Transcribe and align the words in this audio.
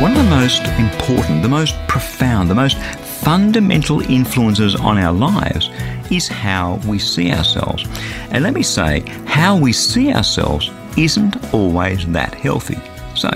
One 0.00 0.10
of 0.10 0.18
the 0.18 0.24
most 0.24 0.64
important, 0.78 1.42
the 1.42 1.48
most 1.48 1.76
profound, 1.86 2.50
the 2.50 2.54
most 2.54 2.76
fundamental 3.22 4.00
influences 4.10 4.74
on 4.74 4.98
our 4.98 5.12
lives 5.12 5.70
is 6.10 6.26
how 6.26 6.80
we 6.86 6.98
see 6.98 7.32
ourselves. 7.32 7.86
And 8.30 8.42
let 8.42 8.54
me 8.54 8.62
say, 8.62 9.00
how 9.24 9.56
we 9.56 9.72
see 9.72 10.12
ourselves 10.12 10.70
isn't 10.98 11.54
always 11.54 12.06
that 12.08 12.34
healthy. 12.34 12.76
So, 13.14 13.30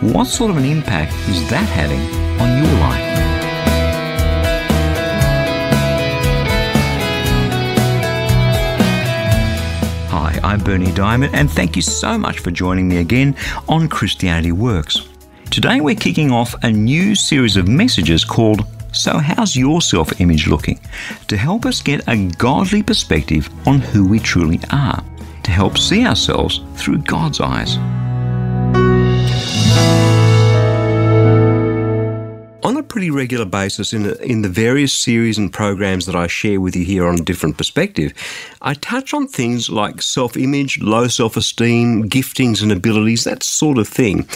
what 0.00 0.26
sort 0.26 0.50
of 0.50 0.56
an 0.56 0.64
impact 0.64 1.12
is 1.28 1.48
that 1.48 1.68
having 1.68 2.00
on 2.40 2.62
your 2.62 2.72
life? 2.80 3.12
Hi, 10.10 10.40
I'm 10.42 10.58
Berni 10.58 10.86
Dymet, 10.86 11.32
and 11.32 11.48
thank 11.48 11.76
you 11.76 11.82
so 11.82 12.18
much 12.18 12.40
for 12.40 12.50
joining 12.50 12.88
me 12.88 12.98
again 12.98 13.36
on 13.68 13.88
Christianity 13.88 14.50
Works. 14.50 15.11
Today 15.52 15.82
we're 15.82 15.94
kicking 15.94 16.30
off 16.30 16.54
a 16.62 16.70
new 16.72 17.14
series 17.14 17.58
of 17.58 17.68
messages 17.68 18.24
called 18.24 18.64
So 18.92 19.18
How's 19.18 19.54
Your 19.54 19.82
Self 19.82 20.18
Image 20.18 20.46
Looking? 20.46 20.80
to 21.28 21.36
help 21.36 21.66
us 21.66 21.82
get 21.82 22.08
a 22.08 22.26
godly 22.38 22.82
perspective 22.82 23.50
on 23.68 23.80
who 23.80 24.08
we 24.08 24.18
truly 24.18 24.60
are, 24.70 25.04
to 25.42 25.50
help 25.50 25.76
see 25.76 26.06
ourselves 26.06 26.62
through 26.76 27.02
God's 27.02 27.42
eyes. 27.42 27.76
Pretty 32.92 33.10
regular 33.10 33.46
basis 33.46 33.94
in, 33.94 34.04
in 34.20 34.42
the 34.42 34.50
various 34.50 34.92
series 34.92 35.38
and 35.38 35.50
programs 35.50 36.04
that 36.04 36.14
I 36.14 36.26
share 36.26 36.60
with 36.60 36.76
you 36.76 36.84
here 36.84 37.06
on 37.06 37.14
a 37.14 37.22
different 37.24 37.56
perspective, 37.56 38.12
I 38.60 38.74
touch 38.74 39.14
on 39.14 39.26
things 39.26 39.70
like 39.70 40.02
self 40.02 40.36
image, 40.36 40.78
low 40.78 41.08
self 41.08 41.38
esteem, 41.38 42.10
giftings 42.10 42.62
and 42.62 42.70
abilities, 42.70 43.24
that 43.24 43.42
sort 43.42 43.78
of 43.78 43.88
thing. 43.88 44.28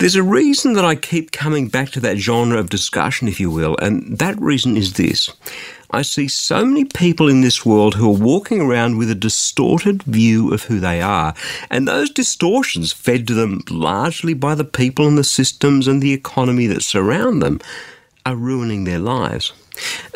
There's 0.00 0.16
a 0.16 0.22
reason 0.24 0.72
that 0.72 0.84
I 0.84 0.96
keep 0.96 1.30
coming 1.30 1.68
back 1.68 1.90
to 1.90 2.00
that 2.00 2.16
genre 2.16 2.58
of 2.58 2.70
discussion, 2.70 3.28
if 3.28 3.38
you 3.38 3.52
will, 3.52 3.76
and 3.76 4.18
that 4.18 4.36
reason 4.40 4.76
is 4.76 4.94
this. 4.94 5.30
I 5.94 6.00
see 6.00 6.26
so 6.26 6.64
many 6.64 6.86
people 6.86 7.28
in 7.28 7.42
this 7.42 7.66
world 7.66 7.96
who 7.96 8.08
are 8.08 8.18
walking 8.18 8.62
around 8.62 8.96
with 8.96 9.10
a 9.10 9.14
distorted 9.14 10.02
view 10.04 10.52
of 10.52 10.62
who 10.64 10.80
they 10.80 11.02
are, 11.02 11.34
and 11.70 11.86
those 11.86 12.08
distortions 12.08 12.94
fed 12.94 13.26
to 13.26 13.34
them 13.34 13.62
largely 13.68 14.32
by 14.32 14.54
the 14.54 14.64
people 14.64 15.06
and 15.06 15.18
the 15.18 15.24
systems 15.24 15.86
and 15.86 16.00
the 16.00 16.14
economy 16.14 16.66
that 16.66 16.82
surround 16.82 17.42
them 17.42 17.60
are 18.24 18.36
ruining 18.36 18.84
their 18.84 18.98
lives. 18.98 19.52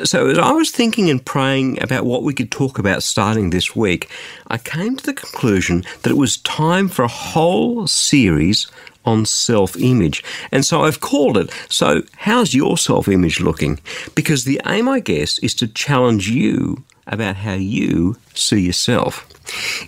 So, 0.04 0.28
as 0.28 0.38
I 0.38 0.52
was 0.52 0.70
thinking 0.70 1.10
and 1.10 1.24
praying 1.24 1.82
about 1.82 2.06
what 2.06 2.22
we 2.22 2.32
could 2.32 2.50
talk 2.50 2.78
about 2.78 3.02
starting 3.02 3.50
this 3.50 3.76
week, 3.76 4.08
I 4.48 4.56
came 4.56 4.96
to 4.96 5.04
the 5.04 5.14
conclusion 5.14 5.84
that 6.02 6.10
it 6.10 6.16
was 6.16 6.38
time 6.38 6.88
for 6.88 7.02
a 7.02 7.08
whole 7.08 7.86
series 7.86 8.66
on 9.06 9.24
self 9.24 9.76
image. 9.76 10.22
And 10.52 10.64
so 10.64 10.82
I've 10.82 11.00
called 11.00 11.38
it, 11.38 11.50
So, 11.68 12.02
how's 12.16 12.54
your 12.54 12.76
self 12.76 13.08
image 13.08 13.40
looking? 13.40 13.80
Because 14.14 14.44
the 14.44 14.60
aim, 14.66 14.88
I 14.88 15.00
guess, 15.00 15.38
is 15.38 15.54
to 15.56 15.68
challenge 15.68 16.28
you 16.28 16.84
about 17.06 17.36
how 17.36 17.54
you 17.54 18.16
see 18.34 18.60
yourself. 18.60 19.26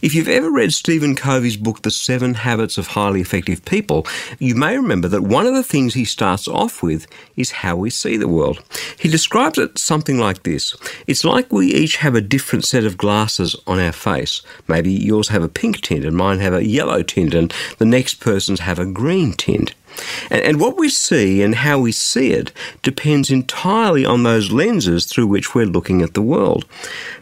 If 0.03 0.15
you've 0.15 0.29
ever 0.29 0.51
read 0.51 0.73
Stephen 0.73 1.15
Covey's 1.15 1.57
book, 1.57 1.83
The 1.83 1.91
Seven 1.91 2.35
Habits 2.35 2.79
of 2.79 2.89
Highly 2.89 3.21
Effective 3.21 3.65
People, 3.65 4.07
you 4.39 4.55
may 4.55 4.77
remember 4.77 5.09
that 5.09 5.23
one 5.23 5.47
of 5.47 5.55
the 5.55 5.63
things 5.63 5.95
he 5.95 6.05
starts 6.05 6.47
off 6.47 6.83
with 6.83 7.07
is 7.37 7.51
how 7.51 7.77
we 7.77 7.91
see 7.91 8.17
the 8.17 8.29
world. 8.29 8.63
He 8.99 9.09
describes 9.09 9.59
it 9.59 9.79
something 9.79 10.19
like 10.19 10.43
this 10.43 10.77
It's 11.07 11.25
like 11.25 11.53
we 11.53 11.73
each 11.75 11.97
have 11.97 12.15
a 12.15 12.21
different 12.21 12.65
set 12.65 12.85
of 12.85 12.97
glasses 12.97 13.57
on 13.67 13.81
our 13.81 13.93
face. 13.93 14.43
Maybe 14.67 14.93
yours 14.93 15.29
have 15.29 15.43
a 15.43 15.49
pink 15.49 15.81
tint 15.81 16.05
and 16.05 16.17
mine 16.17 16.39
have 16.39 16.55
a 16.55 16.67
yellow 16.67 17.03
tint, 17.03 17.35
and 17.35 17.53
the 17.79 17.85
next 17.85 18.21
person's 18.21 18.61
have 18.61 18.79
a 18.79 18.87
green 18.87 19.33
tint. 19.33 19.75
And, 20.31 20.61
what 20.61 20.77
we 20.77 20.89
see 20.89 21.43
and 21.43 21.55
how 21.55 21.79
we 21.79 21.93
see 21.93 22.33
it 22.33 22.53
depends 22.83 23.31
entirely 23.31 24.05
on 24.05 24.23
those 24.23 24.51
lenses 24.51 25.07
through 25.07 25.27
which 25.27 25.55
we're 25.55 25.67
looking 25.67 26.03
at 26.03 26.15
the 26.15 26.23
world. 26.23 26.65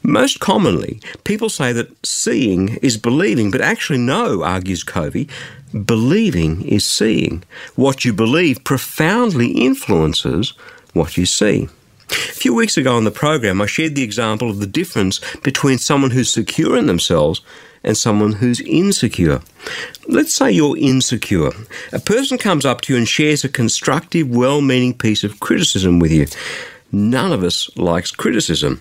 Most 0.03 0.41
commonly, 0.41 1.01
people 1.25 1.49
say 1.49 1.73
that 1.73 1.95
seeing 2.27 2.75
is 2.83 2.97
believing, 2.97 3.53
but 3.53 3.61
actually, 3.61 4.01
no, 4.01 4.43
argues 4.43 4.83
Covey. 4.83 5.29
Believing 5.73 6.63
is 6.67 6.85
seeing. 6.85 7.45
What 7.77 8.05
you 8.05 8.13
believe 8.13 8.65
profoundly 8.65 9.53
influences 9.53 10.55
what 10.93 11.17
you 11.17 11.25
see. 11.25 11.69
A 12.11 12.39
few 12.43 12.53
weeks 12.53 12.77
ago 12.77 12.97
on 12.97 13.05
the 13.05 13.13
program, 13.13 13.63
I 13.63 13.67
shared 13.67 13.95
the 13.95 14.03
example 14.03 14.51
of 14.51 14.59
the 14.59 14.67
difference 14.67 15.21
between 15.49 15.79
someone 15.79 16.11
who's 16.11 16.33
secure 16.33 16.77
in 16.77 16.87
themselves 16.87 17.43
and 17.85 17.97
someone 17.97 18.33
who's 18.33 18.61
insecure. 18.61 19.41
Let's 20.09 20.35
say 20.35 20.51
you're 20.51 20.77
insecure. 20.77 21.53
A 21.93 22.01
person 22.01 22.39
comes 22.39 22.65
up 22.65 22.81
to 22.83 22.93
you 22.93 22.99
and 22.99 23.09
shares 23.09 23.45
a 23.45 23.49
constructive, 23.49 24.29
well 24.29 24.61
meaning 24.61 24.95
piece 24.95 25.23
of 25.23 25.39
criticism 25.39 26.01
with 26.01 26.11
you. 26.11 26.27
None 26.93 27.33
of 27.33 27.43
us 27.43 27.69
likes 27.77 28.11
criticism. 28.11 28.81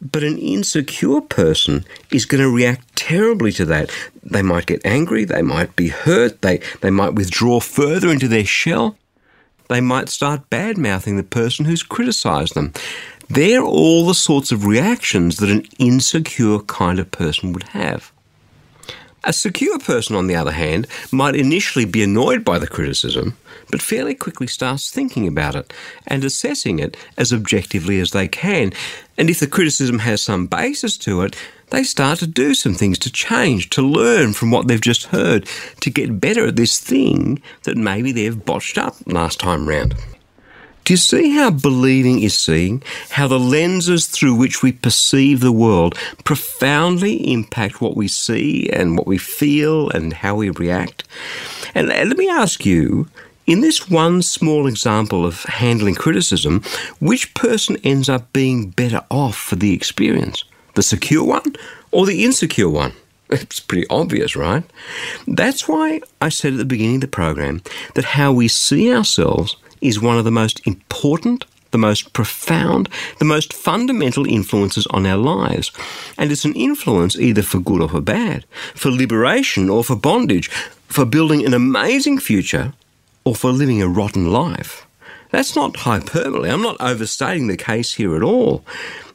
But 0.00 0.24
an 0.24 0.38
insecure 0.38 1.20
person 1.20 1.84
is 2.10 2.24
going 2.24 2.42
to 2.42 2.50
react 2.50 2.96
terribly 2.96 3.52
to 3.52 3.64
that. 3.66 3.90
They 4.22 4.42
might 4.42 4.66
get 4.66 4.84
angry, 4.84 5.24
they 5.24 5.42
might 5.42 5.76
be 5.76 5.88
hurt, 5.88 6.42
they, 6.42 6.60
they 6.80 6.90
might 6.90 7.14
withdraw 7.14 7.60
further 7.60 8.08
into 8.08 8.28
their 8.28 8.44
shell. 8.44 8.96
They 9.68 9.80
might 9.80 10.08
start 10.08 10.50
bad 10.50 10.76
mouthing 10.76 11.16
the 11.16 11.22
person 11.22 11.64
who's 11.64 11.82
criticised 11.82 12.54
them. 12.54 12.72
They're 13.28 13.62
all 13.62 14.06
the 14.06 14.14
sorts 14.14 14.52
of 14.52 14.66
reactions 14.66 15.36
that 15.36 15.50
an 15.50 15.66
insecure 15.78 16.58
kind 16.60 16.98
of 16.98 17.10
person 17.10 17.52
would 17.52 17.62
have. 17.64 18.12
A 19.24 19.32
secure 19.32 19.78
person, 19.78 20.16
on 20.16 20.26
the 20.26 20.34
other 20.34 20.50
hand, 20.50 20.88
might 21.12 21.36
initially 21.36 21.84
be 21.84 22.02
annoyed 22.02 22.44
by 22.44 22.58
the 22.58 22.66
criticism, 22.66 23.36
but 23.70 23.80
fairly 23.80 24.16
quickly 24.16 24.48
starts 24.48 24.90
thinking 24.90 25.28
about 25.28 25.54
it 25.54 25.72
and 26.08 26.24
assessing 26.24 26.80
it 26.80 26.96
as 27.16 27.32
objectively 27.32 28.00
as 28.00 28.10
they 28.10 28.26
can. 28.26 28.72
And 29.16 29.30
if 29.30 29.38
the 29.38 29.46
criticism 29.46 30.00
has 30.00 30.22
some 30.22 30.46
basis 30.46 30.98
to 30.98 31.22
it, 31.22 31.36
they 31.70 31.84
start 31.84 32.18
to 32.18 32.26
do 32.26 32.52
some 32.52 32.74
things 32.74 32.98
to 32.98 33.12
change, 33.12 33.70
to 33.70 33.82
learn 33.82 34.32
from 34.32 34.50
what 34.50 34.66
they've 34.66 34.80
just 34.80 35.04
heard, 35.04 35.48
to 35.80 35.90
get 35.90 36.20
better 36.20 36.46
at 36.46 36.56
this 36.56 36.80
thing 36.80 37.40
that 37.62 37.76
maybe 37.76 38.10
they've 38.10 38.44
botched 38.44 38.76
up 38.76 38.96
last 39.06 39.38
time 39.38 39.68
round. 39.68 39.94
Do 40.84 40.92
you 40.92 40.96
see 40.96 41.30
how 41.30 41.50
believing 41.50 42.22
is 42.22 42.34
seeing? 42.34 42.82
How 43.10 43.28
the 43.28 43.38
lenses 43.38 44.06
through 44.06 44.34
which 44.34 44.62
we 44.64 44.72
perceive 44.72 45.38
the 45.38 45.52
world 45.52 45.96
profoundly 46.24 47.32
impact 47.32 47.80
what 47.80 47.96
we 47.96 48.08
see 48.08 48.68
and 48.68 48.98
what 48.98 49.06
we 49.06 49.16
feel 49.16 49.90
and 49.90 50.12
how 50.12 50.34
we 50.34 50.50
react? 50.50 51.04
And 51.72 51.88
let 51.88 52.16
me 52.16 52.28
ask 52.28 52.66
you 52.66 53.08
in 53.46 53.60
this 53.60 53.88
one 53.88 54.22
small 54.22 54.66
example 54.66 55.24
of 55.24 55.44
handling 55.44 55.94
criticism, 55.94 56.62
which 57.00 57.32
person 57.34 57.76
ends 57.84 58.08
up 58.08 58.32
being 58.32 58.70
better 58.70 59.04
off 59.08 59.36
for 59.36 59.56
the 59.56 59.72
experience? 59.74 60.42
The 60.74 60.82
secure 60.82 61.24
one 61.24 61.54
or 61.92 62.06
the 62.06 62.24
insecure 62.24 62.68
one? 62.68 62.92
It's 63.30 63.60
pretty 63.60 63.86
obvious, 63.88 64.36
right? 64.36 64.62
That's 65.26 65.66
why 65.66 66.02
I 66.20 66.28
said 66.28 66.52
at 66.52 66.58
the 66.58 66.66
beginning 66.66 66.96
of 66.96 67.00
the 67.02 67.08
program 67.08 67.62
that 67.94 68.04
how 68.04 68.30
we 68.30 68.46
see 68.46 68.92
ourselves 68.92 69.56
is 69.82 70.00
one 70.00 70.18
of 70.18 70.24
the 70.24 70.30
most 70.30 70.66
important, 70.66 71.44
the 71.72 71.78
most 71.78 72.12
profound, 72.12 72.88
the 73.18 73.24
most 73.24 73.52
fundamental 73.52 74.26
influences 74.26 74.86
on 74.88 75.04
our 75.06 75.16
lives. 75.16 75.72
And 76.16 76.30
it's 76.30 76.44
an 76.44 76.54
influence 76.54 77.16
either 77.16 77.42
for 77.42 77.58
good 77.58 77.82
or 77.82 77.88
for 77.88 78.00
bad, 78.00 78.44
for 78.74 78.90
liberation 78.90 79.68
or 79.68 79.82
for 79.82 79.96
bondage, 79.96 80.48
for 80.86 81.04
building 81.04 81.44
an 81.44 81.54
amazing 81.54 82.18
future 82.18 82.72
or 83.24 83.34
for 83.34 83.50
living 83.50 83.82
a 83.82 83.88
rotten 83.88 84.30
life. 84.30 84.86
That's 85.30 85.56
not 85.56 85.76
hyperbole. 85.76 86.50
I'm 86.50 86.62
not 86.62 86.80
overstating 86.80 87.46
the 87.46 87.56
case 87.56 87.94
here 87.94 88.14
at 88.14 88.22
all. 88.22 88.64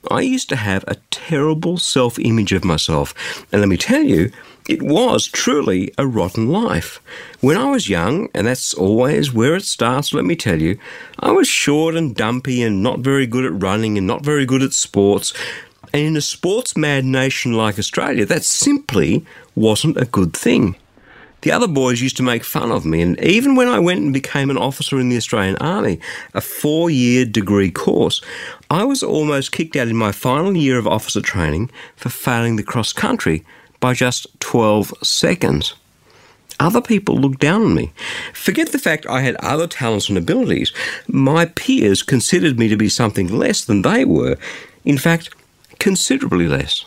I 0.09 0.21
used 0.21 0.49
to 0.49 0.55
have 0.55 0.83
a 0.87 0.95
terrible 1.11 1.77
self 1.77 2.17
image 2.17 2.53
of 2.53 2.65
myself. 2.65 3.13
And 3.51 3.61
let 3.61 3.69
me 3.69 3.77
tell 3.77 4.03
you, 4.03 4.31
it 4.67 4.81
was 4.81 5.27
truly 5.27 5.93
a 5.97 6.05
rotten 6.05 6.49
life. 6.49 7.01
When 7.39 7.57
I 7.57 7.71
was 7.71 7.89
young, 7.89 8.27
and 8.33 8.45
that's 8.47 8.73
always 8.73 9.33
where 9.33 9.55
it 9.55 9.63
starts, 9.63 10.13
let 10.13 10.25
me 10.25 10.35
tell 10.35 10.61
you, 10.61 10.77
I 11.19 11.31
was 11.31 11.47
short 11.47 11.95
and 11.95 12.15
dumpy 12.15 12.61
and 12.61 12.83
not 12.83 12.99
very 12.99 13.25
good 13.25 13.45
at 13.45 13.61
running 13.61 13.97
and 13.97 14.05
not 14.05 14.25
very 14.25 14.45
good 14.45 14.61
at 14.61 14.73
sports. 14.73 15.33
And 15.93 16.01
in 16.03 16.17
a 16.17 16.21
sports 16.21 16.75
mad 16.75 17.05
nation 17.05 17.53
like 17.53 17.79
Australia, 17.79 18.25
that 18.25 18.43
simply 18.43 19.25
wasn't 19.55 19.97
a 19.97 20.05
good 20.05 20.35
thing. 20.35 20.75
The 21.41 21.51
other 21.51 21.67
boys 21.67 22.01
used 22.01 22.17
to 22.17 22.23
make 22.23 22.43
fun 22.43 22.71
of 22.71 22.83
me, 22.83 23.01
and 23.01 23.17
even 23.23 23.55
when 23.55 23.67
I 23.67 23.79
went 23.79 24.01
and 24.01 24.11
became 24.11 24.49
an 24.49 24.57
officer 24.57 24.99
in 24.99 25.09
the 25.09 25.17
Australian 25.17 25.55
Army, 25.57 25.99
a 26.33 26.41
four 26.41 26.89
year 26.89 27.25
degree 27.25 27.71
course, 27.71 28.21
I 28.69 28.83
was 28.83 29.03
almost 29.03 29.51
kicked 29.51 29.75
out 29.75 29.87
in 29.87 29.95
my 29.95 30.11
final 30.11 30.57
year 30.57 30.79
of 30.79 30.87
officer 30.87 31.21
training 31.21 31.69
for 31.95 32.09
failing 32.09 32.55
the 32.55 32.63
cross 32.63 32.91
country 32.91 33.45
by 33.79 33.94
just 33.94 34.27
12 34.39 34.94
seconds. 35.03 35.75
Other 36.59 36.81
people 36.81 37.15
looked 37.15 37.39
down 37.39 37.62
on 37.62 37.75
me. 37.75 37.91
Forget 38.33 38.71
the 38.71 38.79
fact 38.79 39.06
I 39.06 39.21
had 39.21 39.35
other 39.35 39.68
talents 39.68 40.09
and 40.09 40.18
abilities. 40.18 40.74
My 41.07 41.45
peers 41.45 42.01
considered 42.01 42.57
me 42.57 42.68
to 42.68 42.77
be 42.77 42.89
something 42.89 43.27
less 43.27 43.63
than 43.63 43.83
they 43.83 44.06
were. 44.06 44.38
In 44.83 44.97
fact, 44.97 45.29
considerably 45.79 46.47
less. 46.47 46.85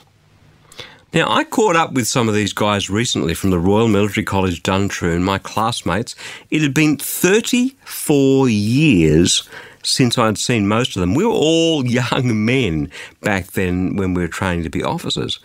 Now, 1.12 1.28
I 1.28 1.42
caught 1.42 1.74
up 1.74 1.92
with 1.92 2.06
some 2.06 2.28
of 2.28 2.34
these 2.34 2.52
guys 2.52 2.88
recently 2.88 3.34
from 3.34 3.50
the 3.50 3.58
Royal 3.58 3.88
Military 3.88 4.24
College 4.24 4.62
Duntroon, 4.62 5.22
my 5.22 5.38
classmates. 5.38 6.14
It 6.50 6.62
had 6.62 6.72
been 6.72 6.96
34 6.98 8.48
years 8.48 9.48
since 9.82 10.16
I'd 10.18 10.38
seen 10.38 10.68
most 10.68 10.94
of 10.94 11.00
them. 11.00 11.14
We 11.14 11.24
were 11.24 11.32
all 11.32 11.84
young 11.90 12.44
men 12.44 12.90
back 13.22 13.52
then 13.52 13.96
when 13.96 14.14
we 14.14 14.22
were 14.22 14.28
training 14.28 14.64
to 14.64 14.70
be 14.70 14.84
officers. 14.84 15.40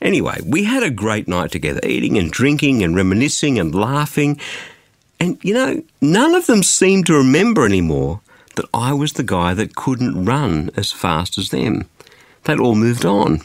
Anyway, 0.00 0.38
we 0.46 0.64
had 0.64 0.82
a 0.82 0.90
great 0.90 1.28
night 1.28 1.50
together, 1.50 1.80
eating 1.84 2.16
and 2.16 2.30
drinking 2.30 2.82
and 2.82 2.96
reminiscing 2.96 3.58
and 3.58 3.74
laughing. 3.74 4.40
And, 5.18 5.38
you 5.42 5.52
know, 5.52 5.82
none 6.00 6.34
of 6.34 6.46
them 6.46 6.62
seemed 6.62 7.06
to 7.06 7.14
remember 7.14 7.66
anymore 7.66 8.20
that 8.56 8.64
I 8.72 8.92
was 8.92 9.12
the 9.12 9.22
guy 9.22 9.54
that 9.54 9.76
couldn't 9.76 10.24
run 10.24 10.70
as 10.76 10.90
fast 10.90 11.36
as 11.38 11.50
them. 11.50 11.88
They'd 12.44 12.58
all 12.58 12.74
moved 12.74 13.04
on. 13.04 13.42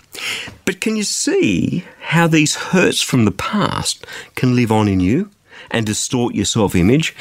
But 0.64 0.80
can 0.80 0.96
you 0.96 1.04
see 1.04 1.84
how 2.02 2.28
these 2.28 2.56
hurts 2.56 3.02
from 3.02 3.26
the 3.26 3.32
past 3.32 4.06
can 4.36 4.56
live 4.56 4.72
on 4.72 4.88
in 4.88 5.02
you 5.02 5.30
and 5.70 5.86
distort 5.86 6.36
your 6.36 6.46
self 6.46 6.76
image? 6.76 7.14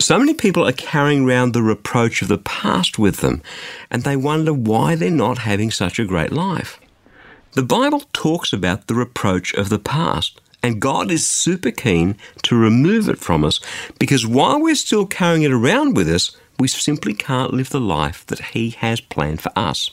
So 0.00 0.18
many 0.18 0.34
people 0.34 0.66
are 0.66 0.72
carrying 0.72 1.24
around 1.24 1.52
the 1.52 1.62
reproach 1.62 2.22
of 2.22 2.28
the 2.28 2.38
past 2.38 2.98
with 2.98 3.18
them, 3.18 3.42
and 3.90 4.02
they 4.02 4.16
wonder 4.16 4.52
why 4.52 4.96
they're 4.96 5.10
not 5.10 5.38
having 5.38 5.70
such 5.70 5.98
a 5.98 6.04
great 6.04 6.32
life. 6.32 6.80
The 7.52 7.62
Bible 7.64 8.04
talks 8.12 8.52
about 8.52 8.86
the 8.86 8.94
reproach 8.94 9.54
of 9.54 9.70
the 9.70 9.78
past, 9.80 10.40
and 10.62 10.80
God 10.80 11.10
is 11.10 11.28
super 11.28 11.72
keen 11.72 12.16
to 12.42 12.54
remove 12.54 13.08
it 13.08 13.18
from 13.18 13.44
us 13.44 13.58
because 13.98 14.24
while 14.24 14.62
we're 14.62 14.76
still 14.76 15.04
carrying 15.04 15.42
it 15.42 15.50
around 15.50 15.96
with 15.96 16.08
us, 16.08 16.36
we 16.60 16.68
simply 16.68 17.12
can't 17.12 17.52
live 17.52 17.70
the 17.70 17.80
life 17.80 18.24
that 18.26 18.50
He 18.52 18.70
has 18.70 19.00
planned 19.00 19.40
for 19.40 19.50
us. 19.56 19.90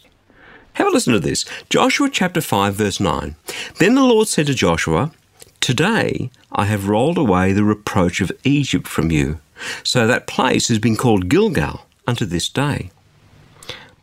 Have 0.73 0.85
a 0.85 0.89
listen 0.91 1.13
to 1.13 1.19
this. 1.19 1.45
Joshua 1.67 2.09
chapter 2.11 2.41
5, 2.41 2.75
verse 2.75 2.99
9. 2.99 3.35
Then 3.79 3.95
the 3.95 4.03
Lord 4.03 4.27
said 4.27 4.45
to 4.47 4.53
Joshua, 4.53 5.11
Today 5.59 6.29
I 6.51 6.65
have 6.65 6.87
rolled 6.87 7.17
away 7.17 7.53
the 7.53 7.63
reproach 7.63 8.21
of 8.21 8.31
Egypt 8.43 8.87
from 8.87 9.09
you. 9.09 9.39
So 9.81 10.05
that 10.05 10.27
place 10.27 10.67
has 10.67 10.77
been 10.77 10.95
called 10.95 11.27
Gilgal 11.27 11.87
unto 12.05 12.25
this 12.25 12.49
day. 12.49 12.91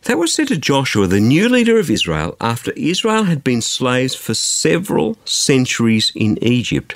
That 0.04 0.18
was 0.18 0.34
said 0.34 0.48
to 0.48 0.58
Joshua, 0.58 1.06
the 1.06 1.18
new 1.18 1.48
leader 1.48 1.78
of 1.78 1.90
Israel, 1.90 2.36
after 2.38 2.72
Israel 2.72 3.24
had 3.24 3.42
been 3.42 3.62
slaves 3.62 4.14
for 4.14 4.34
several 4.34 5.16
centuries 5.24 6.12
in 6.14 6.36
Egypt. 6.42 6.94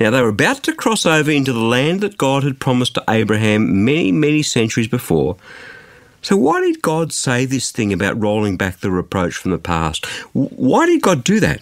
Now 0.00 0.08
they 0.08 0.22
were 0.22 0.30
about 0.30 0.62
to 0.62 0.72
cross 0.72 1.04
over 1.04 1.30
into 1.30 1.52
the 1.52 1.60
land 1.60 2.00
that 2.00 2.16
God 2.16 2.44
had 2.44 2.58
promised 2.58 2.94
to 2.94 3.04
Abraham 3.10 3.84
many, 3.84 4.10
many 4.10 4.42
centuries 4.42 4.88
before. 4.88 5.36
So, 6.22 6.34
why 6.34 6.62
did 6.62 6.80
God 6.80 7.12
say 7.12 7.44
this 7.44 7.70
thing 7.70 7.92
about 7.92 8.20
rolling 8.20 8.56
back 8.56 8.78
the 8.78 8.90
reproach 8.90 9.34
from 9.34 9.50
the 9.50 9.58
past? 9.58 10.06
Why 10.32 10.86
did 10.86 11.02
God 11.02 11.24
do 11.24 11.40
that? 11.40 11.60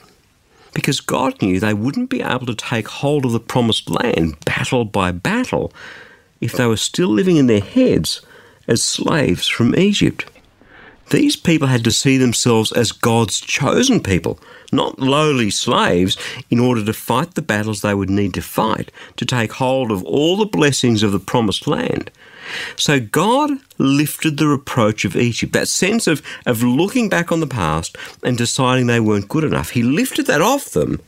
Because 0.74 1.00
God 1.00 1.42
knew 1.42 1.58
they 1.58 1.74
wouldn't 1.74 2.08
be 2.08 2.22
able 2.22 2.46
to 2.46 2.54
take 2.54 2.86
hold 2.86 3.24
of 3.24 3.32
the 3.32 3.40
promised 3.40 3.90
land 3.90 4.36
battle 4.44 4.84
by 4.84 5.10
battle 5.10 5.72
if 6.40 6.52
they 6.52 6.66
were 6.66 6.76
still 6.76 7.08
living 7.08 7.36
in 7.36 7.48
their 7.48 7.60
heads 7.60 8.20
as 8.68 8.80
slaves 8.80 9.48
from 9.48 9.74
Egypt. 9.74 10.30
These 11.10 11.36
people 11.36 11.68
had 11.68 11.84
to 11.84 11.92
see 11.92 12.16
themselves 12.16 12.72
as 12.72 12.92
God's 12.92 13.40
chosen 13.40 14.02
people, 14.02 14.38
not 14.72 14.98
lowly 14.98 15.50
slaves, 15.50 16.16
in 16.50 16.58
order 16.58 16.84
to 16.84 16.92
fight 16.92 17.34
the 17.34 17.42
battles 17.42 17.82
they 17.82 17.94
would 17.94 18.10
need 18.10 18.34
to 18.34 18.42
fight 18.42 18.90
to 19.16 19.24
take 19.24 19.52
hold 19.52 19.90
of 19.90 20.02
all 20.04 20.36
the 20.36 20.46
blessings 20.46 21.02
of 21.02 21.12
the 21.12 21.20
promised 21.20 21.66
land. 21.66 22.10
So 22.76 23.00
God 23.00 23.52
lifted 23.78 24.36
the 24.36 24.46
reproach 24.46 25.04
of 25.04 25.16
Egypt, 25.16 25.52
that 25.52 25.68
sense 25.68 26.06
of, 26.06 26.22
of 26.46 26.62
looking 26.62 27.08
back 27.08 27.32
on 27.32 27.40
the 27.40 27.46
past 27.46 27.96
and 28.22 28.36
deciding 28.36 28.86
they 28.86 29.00
weren't 29.00 29.28
good 29.28 29.44
enough. 29.44 29.70
He 29.70 29.82
lifted 29.82 30.26
that 30.26 30.42
off 30.42 30.70
them 30.70 31.00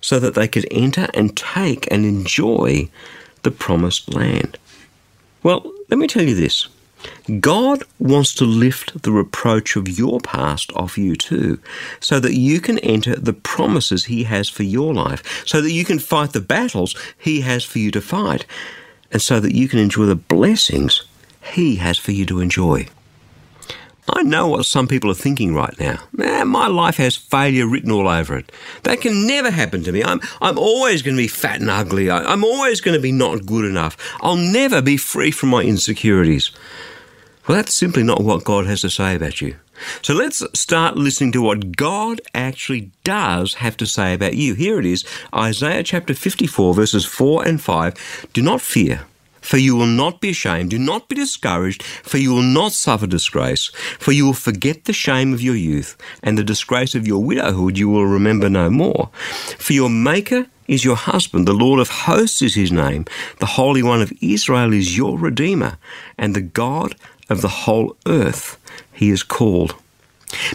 so 0.00 0.18
that 0.20 0.34
they 0.34 0.48
could 0.48 0.66
enter 0.70 1.08
and 1.14 1.36
take 1.36 1.90
and 1.90 2.04
enjoy 2.04 2.88
the 3.42 3.50
promised 3.50 4.14
land. 4.14 4.58
Well, 5.42 5.72
let 5.88 5.98
me 5.98 6.06
tell 6.06 6.22
you 6.22 6.34
this. 6.34 6.68
God 7.40 7.84
wants 7.98 8.34
to 8.34 8.44
lift 8.44 9.02
the 9.02 9.12
reproach 9.12 9.76
of 9.76 9.88
your 9.88 10.20
past 10.20 10.72
off 10.74 10.98
you 10.98 11.16
too, 11.16 11.60
so 12.00 12.18
that 12.20 12.34
you 12.34 12.60
can 12.60 12.78
enter 12.80 13.14
the 13.16 13.32
promises 13.32 14.06
He 14.06 14.24
has 14.24 14.48
for 14.48 14.62
your 14.62 14.92
life, 14.94 15.46
so 15.46 15.60
that 15.60 15.72
you 15.72 15.84
can 15.84 15.98
fight 15.98 16.32
the 16.32 16.40
battles 16.40 16.94
He 17.16 17.42
has 17.42 17.64
for 17.64 17.78
you 17.78 17.90
to 17.92 18.00
fight, 18.00 18.46
and 19.12 19.22
so 19.22 19.40
that 19.40 19.54
you 19.54 19.68
can 19.68 19.78
enjoy 19.78 20.06
the 20.06 20.16
blessings 20.16 21.04
He 21.54 21.76
has 21.76 21.98
for 21.98 22.12
you 22.12 22.26
to 22.26 22.40
enjoy. 22.40 22.88
I 24.18 24.22
know 24.22 24.48
what 24.48 24.66
some 24.66 24.88
people 24.88 25.12
are 25.12 25.14
thinking 25.14 25.54
right 25.54 25.78
now. 25.78 26.00
Man, 26.10 26.48
my 26.48 26.66
life 26.66 26.96
has 26.96 27.14
failure 27.14 27.68
written 27.68 27.92
all 27.92 28.08
over 28.08 28.36
it. 28.36 28.50
That 28.82 29.00
can 29.00 29.28
never 29.28 29.48
happen 29.48 29.84
to 29.84 29.92
me. 29.92 30.02
I'm, 30.02 30.20
I'm 30.40 30.58
always 30.58 31.02
going 31.02 31.16
to 31.16 31.22
be 31.22 31.28
fat 31.28 31.60
and 31.60 31.70
ugly. 31.70 32.10
I, 32.10 32.24
I'm 32.24 32.42
always 32.42 32.80
going 32.80 32.96
to 32.96 33.00
be 33.00 33.12
not 33.12 33.46
good 33.46 33.64
enough. 33.64 33.96
I'll 34.20 34.34
never 34.34 34.82
be 34.82 34.96
free 34.96 35.30
from 35.30 35.50
my 35.50 35.62
insecurities. 35.62 36.50
Well, 37.46 37.58
that's 37.58 37.72
simply 37.72 38.02
not 38.02 38.24
what 38.24 38.42
God 38.42 38.66
has 38.66 38.80
to 38.80 38.90
say 38.90 39.14
about 39.14 39.40
you. 39.40 39.54
So 40.02 40.14
let's 40.14 40.42
start 40.58 40.96
listening 40.96 41.30
to 41.32 41.42
what 41.42 41.76
God 41.76 42.20
actually 42.34 42.90
does 43.04 43.54
have 43.54 43.76
to 43.76 43.86
say 43.86 44.14
about 44.14 44.34
you. 44.34 44.54
Here 44.54 44.80
it 44.80 44.86
is 44.86 45.04
Isaiah 45.32 45.84
chapter 45.84 46.12
54, 46.12 46.74
verses 46.74 47.04
4 47.04 47.46
and 47.46 47.60
5. 47.60 48.26
Do 48.32 48.42
not 48.42 48.60
fear. 48.60 49.06
For 49.48 49.56
you 49.56 49.76
will 49.76 49.86
not 49.86 50.20
be 50.20 50.28
ashamed, 50.28 50.68
do 50.68 50.78
not 50.78 51.08
be 51.08 51.16
discouraged, 51.16 51.82
for 51.82 52.18
you 52.18 52.34
will 52.34 52.42
not 52.42 52.72
suffer 52.72 53.06
disgrace, 53.06 53.68
for 53.98 54.12
you 54.12 54.26
will 54.26 54.34
forget 54.34 54.84
the 54.84 54.92
shame 54.92 55.32
of 55.32 55.40
your 55.40 55.54
youth, 55.54 55.96
and 56.22 56.36
the 56.36 56.44
disgrace 56.44 56.94
of 56.94 57.06
your 57.06 57.24
widowhood 57.24 57.78
you 57.78 57.88
will 57.88 58.04
remember 58.04 58.50
no 58.50 58.68
more. 58.68 59.08
For 59.56 59.72
your 59.72 59.88
Maker 59.88 60.48
is 60.66 60.84
your 60.84 60.96
husband, 60.96 61.48
the 61.48 61.54
Lord 61.54 61.80
of 61.80 61.88
hosts 61.88 62.42
is 62.42 62.56
his 62.56 62.70
name, 62.70 63.06
the 63.38 63.46
Holy 63.46 63.82
One 63.82 64.02
of 64.02 64.12
Israel 64.20 64.74
is 64.74 64.98
your 64.98 65.18
Redeemer, 65.18 65.78
and 66.18 66.36
the 66.36 66.42
God 66.42 66.94
of 67.30 67.40
the 67.40 67.48
whole 67.48 67.96
earth 68.06 68.58
he 68.92 69.08
is 69.08 69.22
called. 69.22 69.74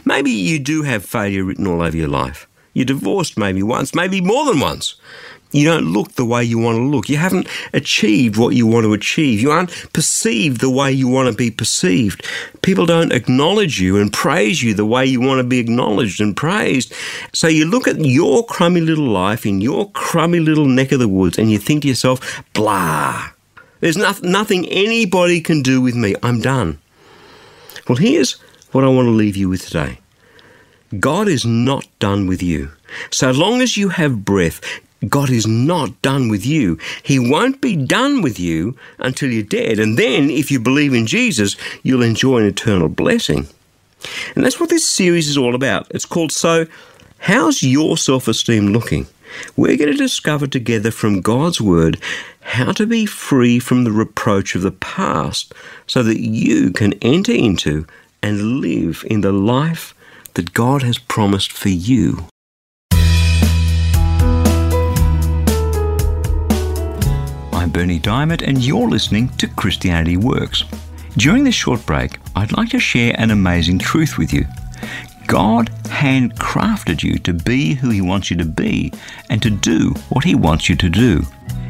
Maybe 0.06 0.29
you 0.29 0.60
do 0.60 0.84
have 0.84 1.03
failure 1.03 1.44
written 1.44 1.65
all 1.65 1.82
over 1.82 1.98
your 1.98 2.10
life. 2.10 2.48
You're 2.74 2.86
divorced 2.86 3.38
maybe 3.38 3.63
once, 3.63 3.94
maybe 3.94 4.22
more 4.22 4.46
than 4.46 4.60
once. 4.60 4.96
You 5.53 5.68
don't 5.68 5.94
look 5.94 6.13
the 6.13 6.25
way 6.25 6.44
you 6.44 6.58
want 6.58 6.77
to 6.77 6.82
look. 6.82 7.08
You 7.10 7.18
haven't 7.18 7.48
achieved 7.74 8.38
what 8.38 8.56
you 8.56 8.65
want 8.65 8.86
to 8.86 8.94
achieve. 8.94 9.39
You 9.39 9.51
aren't 9.51 9.94
perceived 9.94 10.62
the 10.62 10.70
way 10.70 10.92
you 10.92 11.08
want 11.08 11.30
to 11.30 11.36
be 11.36 11.51
perceived. 11.51 12.27
People 12.63 12.88
don't 12.88 13.13
acknowledge 13.13 13.80
you 13.80 13.98
and 13.98 14.12
praise 14.12 14.63
you 14.63 14.74
the 14.74 14.86
way 14.86 15.06
you 15.06 15.22
want 15.22 15.38
to 15.38 15.44
be 15.44 15.60
acknowledged 15.60 16.20
and 16.20 16.36
praised. 16.36 16.92
So 17.34 17.48
you 17.48 17.65
look 17.65 17.88
at 17.88 18.03
your 18.03 18.44
crummy 18.48 18.82
little 18.82 19.06
life 19.06 19.46
in 19.46 19.62
your 19.62 19.92
crummy 19.92 20.39
little 20.39 20.65
neck 20.65 20.92
of 20.92 20.98
the 21.00 21.08
woods 21.08 21.38
and 21.38 21.51
you 21.51 21.60
think 21.60 21.84
to 21.84 21.88
yourself, 21.88 22.44
blah. 22.53 23.30
There's 23.80 23.98
no- 23.98 24.15
nothing 24.24 24.65
anybody 24.70 25.39
can 25.39 25.62
do 25.62 25.82
with 25.82 25.94
me. 25.94 26.15
I'm 26.24 26.42
done. 26.42 26.80
Well, 27.88 27.98
here's 27.98 28.38
what 28.72 28.84
I 28.84 28.88
want 28.88 29.06
to 29.06 29.12
leave 29.12 29.38
you 29.38 29.50
with 29.50 29.68
today. 29.68 30.00
God 31.00 31.28
is 31.28 31.46
not 31.46 31.88
done 32.00 32.28
with 32.28 32.44
you. 32.44 32.72
So 33.12 33.32
long 33.32 33.62
as 33.62 33.78
you 33.78 33.90
have 33.90 34.26
breath, 34.26 34.62
God 35.08 35.30
is 35.30 35.48
not 35.48 36.02
done 36.02 36.30
with 36.30 36.46
you. 36.46 36.78
He 37.02 37.20
won't 37.20 37.62
be 37.62 37.76
done 37.76 38.22
with 38.22 38.40
you 38.40 38.78
until 39.00 39.32
you're 39.32 39.44
dead. 39.44 39.80
And 39.80 39.98
then, 39.98 40.30
if 40.30 40.52
you 40.52 40.60
believe 40.60 40.94
in 40.94 41.08
Jesus, 41.08 41.58
you'll 41.82 42.04
enjoy 42.04 42.40
an 42.40 42.46
eternal 42.46 42.90
blessing. 42.90 43.48
And 44.36 44.44
that's 44.44 44.60
what 44.60 44.70
this 44.70 44.88
series 44.88 45.28
is 45.28 45.38
all 45.38 45.56
about. 45.56 45.88
It's 45.92 46.06
called 46.06 46.32
So, 46.32 46.68
How's 47.20 47.64
Your 47.64 47.98
Self 47.98 48.28
Esteem 48.28 48.68
Looking? 48.68 49.08
We're 49.56 49.78
going 49.78 49.92
to 49.92 49.98
discover 49.98 50.48
together 50.48 50.92
from 50.92 51.22
God's 51.22 51.60
Word 51.60 52.00
how 52.42 52.72
to 52.74 52.86
be 52.86 53.06
free 53.06 53.60
from 53.60 53.84
the 53.84 53.92
reproach 53.92 54.56
of 54.56 54.62
the 54.62 54.72
past 54.72 55.54
so 55.88 56.04
that 56.04 56.20
you 56.20 56.72
can 56.72 56.94
enter 57.02 57.32
into 57.32 57.88
and 58.22 58.62
live 58.62 59.04
in 59.10 59.22
the 59.22 59.32
life 59.32 59.96
that 60.34 60.54
God 60.54 60.84
has 60.84 60.98
promised 60.98 61.52
for 61.52 61.70
you. 61.70 62.25
I'm 67.52 67.70
Berni 67.70 68.00
Dymet, 68.00 68.42
and 68.42 68.63
you're 68.63 68.90
listening 68.90 69.30
to 69.38 69.48
Christianity 69.48 70.18
Works. 70.18 70.63
During 71.18 71.44
this 71.44 71.56
short 71.56 71.86
break, 71.86 72.18
I'd 72.36 72.52
like 72.58 72.70
to 72.70 72.80
share 72.80 73.16
an 73.18 73.32
amazing 73.32 73.80
truth 73.80 74.18
with 74.18 74.34
you. 74.34 74.46
God 75.28 75.70
handcrafted 75.84 77.04
you 77.04 77.18
to 77.20 77.34
be 77.34 77.75
who 77.75 77.90
He 77.90 78.02
wants 78.02 78.30
you 78.30 78.38
to 78.38 78.46
be 78.46 78.92
and 79.30 79.42
to 79.42 79.50
do 79.50 79.92
what 80.10 80.25
He 80.25 80.36
wants 80.36 80.68
you 80.68 80.75
to 80.75 80.90
do. 80.90 81.22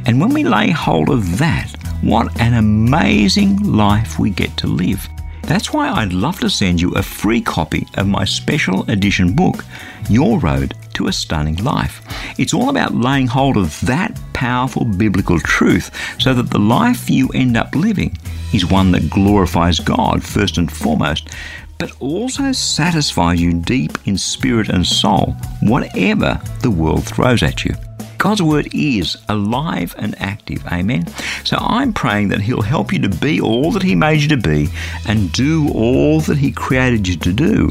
And 0.06 0.20
when 0.20 0.34
we 0.34 0.44
lay 0.44 0.70
hold 0.70 1.10
of 1.10 1.38
that, 1.38 1.70
what 2.02 2.42
an 2.42 2.56
amazing 2.56 3.58
life 3.64 4.18
we 4.18 4.32
get 4.32 4.56
to 4.58 4.68
live. 4.68 5.08
That's 5.44 5.74
why 5.74 5.90
I'd 5.90 6.14
love 6.14 6.40
to 6.40 6.50
send 6.50 6.80
you 6.80 6.92
a 6.94 7.04
free 7.04 7.42
copy 7.42 7.86
of 7.98 8.08
my 8.08 8.24
special 8.24 8.90
edition 8.90 9.34
book, 9.34 9.66
Your 10.10 10.40
Road 10.40 10.74
to 10.94 11.08
a 11.08 11.14
Stunning 11.14 11.58
Life. 11.58 12.02
It's 12.40 12.54
all 12.54 12.70
about 12.70 12.96
laying 12.96 13.28
hold 13.28 13.58
of 13.58 13.80
that 13.82 14.18
powerful 14.32 14.86
biblical 14.86 15.40
truth 15.40 15.92
so 16.20 16.34
that 16.34 16.50
the 16.50 16.60
life 16.60 17.10
you 17.10 17.28
end 17.30 17.58
up 17.58 17.76
living 17.76 18.18
is 18.54 18.66
one 18.66 18.92
that 18.94 19.10
glorifies 19.10 19.80
God 19.80 20.24
first 20.24 20.58
and 20.58 20.72
foremost, 20.72 21.30
but 21.78 21.92
also 22.00 22.54
satisfies 22.54 23.42
you 23.42 23.54
deep 23.54 23.98
in 24.08 24.18
spirit 24.18 24.70
and 24.70 24.88
soul, 24.88 25.36
whatever 25.62 26.42
the 26.62 26.72
world 26.72 27.04
throws 27.04 27.44
at 27.44 27.66
you. 27.66 27.76
God's 28.24 28.42
Word 28.42 28.70
is 28.74 29.18
alive 29.28 29.94
and 29.98 30.16
active. 30.18 30.66
Amen. 30.68 31.08
So 31.44 31.58
I'm 31.60 31.92
praying 31.92 32.30
that 32.30 32.40
He'll 32.40 32.62
help 32.62 32.94
you 32.94 33.00
to 33.00 33.10
be 33.10 33.42
all 33.42 33.70
that 33.74 33.84
He 33.84 33.96
made 33.96 34.22
you 34.22 34.30
to 34.30 34.38
be 34.38 34.70
and 35.06 35.30
do 35.34 35.70
all 35.74 36.22
that 36.22 36.38
He 36.38 36.54
created 36.54 37.06
you 37.06 37.18
to 37.18 37.34
do 37.34 37.70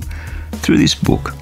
through 0.56 0.76
this 0.76 0.94
book. 0.94 1.32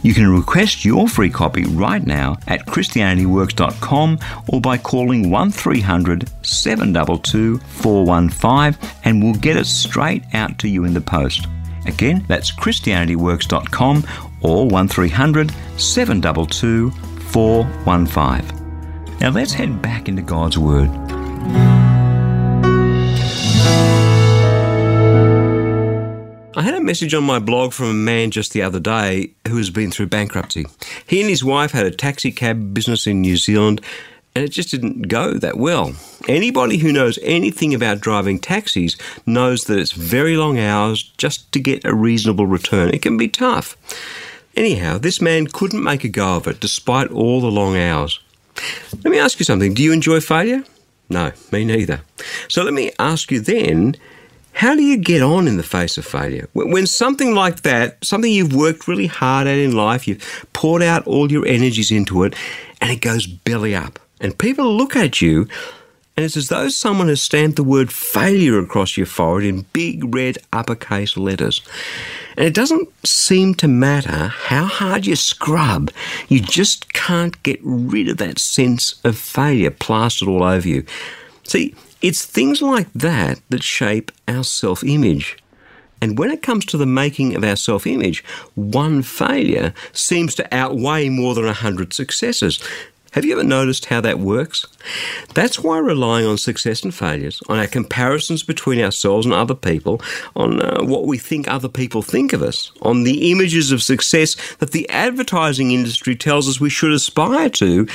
You 0.00 0.14
can 0.14 0.34
request 0.34 0.86
your 0.86 1.06
free 1.06 1.28
copy 1.28 1.64
right 1.64 2.02
now 2.02 2.38
at 2.46 2.64
ChristianityWorks.com 2.64 4.20
or 4.48 4.60
by 4.62 4.78
calling 4.78 5.28
1300 5.28 6.30
722 6.40 7.58
415 7.58 8.90
and 9.04 9.22
we'll 9.22 9.34
get 9.34 9.58
it 9.58 9.66
straight 9.66 10.22
out 10.32 10.58
to 10.60 10.68
you 10.68 10.86
in 10.86 10.94
the 10.94 11.00
post. 11.02 11.46
Again, 11.84 12.24
that's 12.26 12.52
ChristianityWorks.com 12.52 14.06
or 14.40 14.66
1300 14.66 15.52
722 15.76 16.90
415. 17.36 19.18
Now 19.20 19.28
let's 19.28 19.52
head 19.52 19.82
back 19.82 20.08
into 20.08 20.22
God's 20.22 20.56
Word. 20.56 20.88
I 26.56 26.62
had 26.62 26.72
a 26.72 26.80
message 26.80 27.12
on 27.12 27.24
my 27.24 27.38
blog 27.38 27.74
from 27.74 27.88
a 27.88 27.92
man 27.92 28.30
just 28.30 28.54
the 28.54 28.62
other 28.62 28.80
day 28.80 29.32
who 29.48 29.58
has 29.58 29.68
been 29.68 29.90
through 29.90 30.06
bankruptcy. 30.06 30.64
He 31.06 31.20
and 31.20 31.28
his 31.28 31.44
wife 31.44 31.72
had 31.72 31.84
a 31.84 31.90
taxi 31.90 32.32
cab 32.32 32.72
business 32.72 33.06
in 33.06 33.20
New 33.20 33.36
Zealand 33.36 33.82
and 34.34 34.42
it 34.42 34.48
just 34.48 34.70
didn't 34.70 35.08
go 35.08 35.34
that 35.34 35.58
well. 35.58 35.92
Anybody 36.28 36.78
who 36.78 36.90
knows 36.90 37.18
anything 37.20 37.74
about 37.74 38.00
driving 38.00 38.38
taxis 38.38 38.96
knows 39.26 39.64
that 39.64 39.78
it's 39.78 39.92
very 39.92 40.38
long 40.38 40.58
hours 40.58 41.02
just 41.18 41.52
to 41.52 41.60
get 41.60 41.84
a 41.84 41.94
reasonable 41.94 42.46
return. 42.46 42.94
It 42.94 43.02
can 43.02 43.18
be 43.18 43.28
tough. 43.28 43.76
Anyhow, 44.56 44.98
this 44.98 45.20
man 45.20 45.46
couldn't 45.46 45.82
make 45.82 46.02
a 46.02 46.08
go 46.08 46.36
of 46.36 46.46
it 46.48 46.60
despite 46.60 47.10
all 47.10 47.40
the 47.40 47.50
long 47.50 47.76
hours. 47.76 48.20
Let 49.04 49.10
me 49.12 49.18
ask 49.18 49.38
you 49.38 49.44
something. 49.44 49.74
Do 49.74 49.82
you 49.82 49.92
enjoy 49.92 50.20
failure? 50.20 50.64
No, 51.10 51.32
me 51.52 51.64
neither. 51.64 52.00
So 52.48 52.64
let 52.64 52.72
me 52.72 52.90
ask 52.98 53.30
you 53.30 53.40
then 53.40 53.96
how 54.56 54.74
do 54.74 54.82
you 54.82 54.96
get 54.96 55.20
on 55.20 55.46
in 55.46 55.58
the 55.58 55.62
face 55.62 55.98
of 55.98 56.06
failure? 56.06 56.48
When 56.54 56.86
something 56.86 57.34
like 57.34 57.60
that, 57.60 58.02
something 58.02 58.32
you've 58.32 58.54
worked 58.54 58.88
really 58.88 59.06
hard 59.06 59.46
at 59.46 59.58
in 59.58 59.76
life, 59.76 60.08
you've 60.08 60.46
poured 60.54 60.82
out 60.82 61.06
all 61.06 61.30
your 61.30 61.46
energies 61.46 61.90
into 61.90 62.22
it, 62.22 62.34
and 62.80 62.90
it 62.90 63.02
goes 63.02 63.26
belly 63.26 63.74
up, 63.74 63.98
and 64.18 64.38
people 64.38 64.74
look 64.74 64.96
at 64.96 65.20
you 65.20 65.46
and 66.16 66.24
it's 66.24 66.36
as 66.36 66.48
though 66.48 66.70
someone 66.70 67.08
has 67.08 67.20
stamped 67.20 67.56
the 67.56 67.62
word 67.62 67.92
failure 67.92 68.58
across 68.58 68.96
your 68.96 69.04
forehead 69.06 69.46
in 69.46 69.66
big 69.74 70.14
red 70.14 70.38
uppercase 70.50 71.14
letters. 71.14 71.60
And 72.38 72.46
it 72.46 72.54
doesn't 72.54 72.88
seem 73.06 73.54
to 73.56 73.68
matter 73.68 74.28
how 74.28 74.64
hard 74.64 75.04
you 75.04 75.14
scrub, 75.14 75.90
you 76.28 76.40
just 76.40 76.94
can't 76.94 77.42
get 77.42 77.60
rid 77.62 78.08
of 78.08 78.16
that 78.16 78.38
sense 78.38 78.98
of 79.04 79.18
failure 79.18 79.70
plastered 79.70 80.28
all 80.28 80.42
over 80.42 80.66
you. 80.66 80.86
See, 81.44 81.74
it's 82.00 82.24
things 82.24 82.62
like 82.62 82.90
that 82.94 83.40
that 83.50 83.62
shape 83.62 84.10
our 84.26 84.44
self 84.44 84.82
image. 84.84 85.36
And 86.00 86.18
when 86.18 86.30
it 86.30 86.42
comes 86.42 86.64
to 86.66 86.76
the 86.76 86.86
making 86.86 87.34
of 87.34 87.44
our 87.44 87.56
self 87.56 87.86
image, 87.86 88.24
one 88.54 89.02
failure 89.02 89.74
seems 89.92 90.34
to 90.36 90.54
outweigh 90.54 91.08
more 91.08 91.34
than 91.34 91.46
a 91.46 91.52
hundred 91.52 91.92
successes. 91.92 92.62
Have 93.16 93.24
you 93.24 93.32
ever 93.32 93.44
noticed 93.44 93.86
how 93.86 94.02
that 94.02 94.18
works? 94.18 94.66
That's 95.32 95.58
why 95.60 95.78
relying 95.78 96.26
on 96.26 96.36
success 96.36 96.82
and 96.82 96.94
failures, 96.94 97.42
on 97.48 97.58
our 97.58 97.66
comparisons 97.66 98.42
between 98.42 98.78
ourselves 98.78 99.24
and 99.24 99.34
other 99.34 99.54
people, 99.54 100.02
on 100.36 100.60
uh, 100.60 100.84
what 100.84 101.06
we 101.06 101.16
think 101.16 101.48
other 101.48 101.70
people 101.70 102.02
think 102.02 102.34
of 102.34 102.42
us, 102.42 102.72
on 102.82 103.04
the 103.04 103.32
images 103.32 103.72
of 103.72 103.82
success 103.82 104.36
that 104.56 104.72
the 104.72 104.86
advertising 104.90 105.70
industry 105.70 106.14
tells 106.14 106.46
us 106.46 106.60
we 106.60 106.68
should 106.68 106.92
aspire 106.92 107.48
to, 107.48 107.88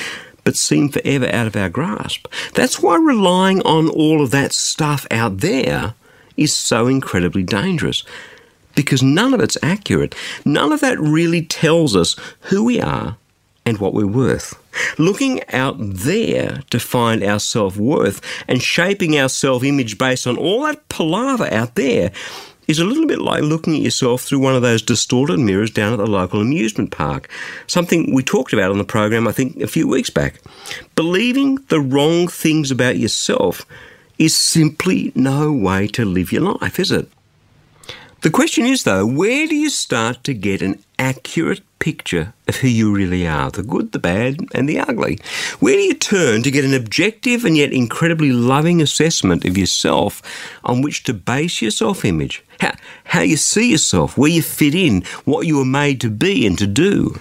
but 0.44 0.56
seem 0.56 0.90
forever 0.90 1.28
out 1.28 1.46
of 1.46 1.56
our 1.56 1.70
grasp. 1.70 2.26
That's 2.56 2.80
why 2.80 2.96
relying 2.96 3.62
on 3.62 3.90
all 3.90 4.24
of 4.24 4.32
that 4.32 4.54
stuff 4.54 5.06
out 5.12 5.38
there 5.38 5.94
is 6.36 6.56
so 6.56 6.88
incredibly 6.88 7.44
dangerous. 7.44 8.04
Because 8.74 9.04
none 9.04 9.36
of 9.36 9.40
it's 9.40 9.58
accurate. 9.62 10.16
None 10.46 10.72
of 10.72 10.80
that 10.80 11.00
really 11.00 11.44
tells 11.44 11.96
us 11.96 12.16
who 12.40 12.64
we 12.64 12.82
are 12.82 13.18
and 13.72 13.80
what 13.80 13.94
we're 13.94 14.06
worth. 14.06 14.62
Looking 15.00 15.42
out 15.50 15.76
there 15.80 16.62
to 16.70 16.80
find 16.80 17.24
our 17.24 17.40
self 17.40 17.78
worth 17.78 18.22
and 18.50 18.62
shaping 18.62 19.18
our 19.18 19.30
self 19.30 19.64
image 19.64 19.98
based 19.98 20.28
on 20.28 20.38
all 20.38 20.64
that 20.64 20.88
palaver 20.90 21.52
out 21.52 21.76
there 21.76 22.12
is 22.68 22.80
a 22.80 22.86
little 22.86 23.08
bit 23.08 23.20
like 23.20 23.44
looking 23.44 23.76
at 23.76 23.82
yourself 23.82 24.24
through 24.24 24.40
one 24.40 24.56
of 24.56 24.62
those 24.62 24.82
distorted 24.82 25.40
mirrors 25.40 25.72
down 25.72 25.94
at 25.94 26.00
the 26.00 26.06
local 26.06 26.42
amusement 26.42 26.92
park. 26.92 27.30
Something 27.66 28.14
we 28.14 28.24
talked 28.24 28.52
about 28.52 28.72
on 28.72 28.78
the 28.78 28.84
program, 28.84 29.26
I 29.26 29.32
think, 29.32 29.62
a 29.62 29.68
few 29.68 29.88
weeks 29.88 30.10
back. 30.10 30.42
Believing 30.96 31.56
the 31.70 31.80
wrong 31.80 32.28
things 32.28 32.72
about 32.72 32.98
yourself 32.98 33.66
is 34.20 34.36
simply 34.36 35.14
no 35.16 35.52
way 35.52 35.88
to 35.88 36.04
live 36.04 36.34
your 36.34 36.56
life, 36.60 36.78
is 36.78 36.92
it? 36.92 37.10
The 38.22 38.30
question 38.30 38.68
is, 38.68 38.84
though, 38.84 39.04
where 39.04 39.48
do 39.48 39.56
you 39.56 39.72
start 39.72 40.24
to 40.26 40.36
get 40.36 40.62
an 40.62 40.84
accurate 41.00 41.62
picture 41.80 42.36
of 42.48 42.58
who 42.58 42.68
you 42.68 42.94
really 42.94 43.26
are 43.26 43.50
the 43.50 43.64
good, 43.64 43.94
the 43.94 43.98
bad, 43.98 44.46
and 44.54 44.70
the 44.70 44.80
ugly? 44.80 45.18
Where 45.60 45.74
do 45.74 45.82
you 45.82 45.96
turn 45.96 46.44
to 46.44 46.52
get 46.52 46.64
an 46.64 46.76
objective 46.76 47.46
and 47.46 47.58
yet 47.58 47.74
incredibly 47.74 48.32
loving 48.32 48.80
assessment 48.80 49.44
of 49.44 49.58
yourself 49.58 50.22
on 50.64 50.84
which 50.84 51.04
to 51.06 51.16
base 51.16 51.64
your 51.64 51.72
self 51.72 52.06
image? 52.06 52.44
How, 52.60 52.74
how 53.06 53.22
you 53.22 53.38
see 53.38 53.72
yourself, 53.72 54.20
where 54.20 54.30
you 54.30 54.44
fit 54.44 54.76
in, 54.76 55.02
what 55.26 55.48
you 55.48 55.58
were 55.58 55.66
made 55.66 56.00
to 56.02 56.12
be 56.12 56.46
and 56.46 56.60
to 56.60 56.68
do? 56.68 57.20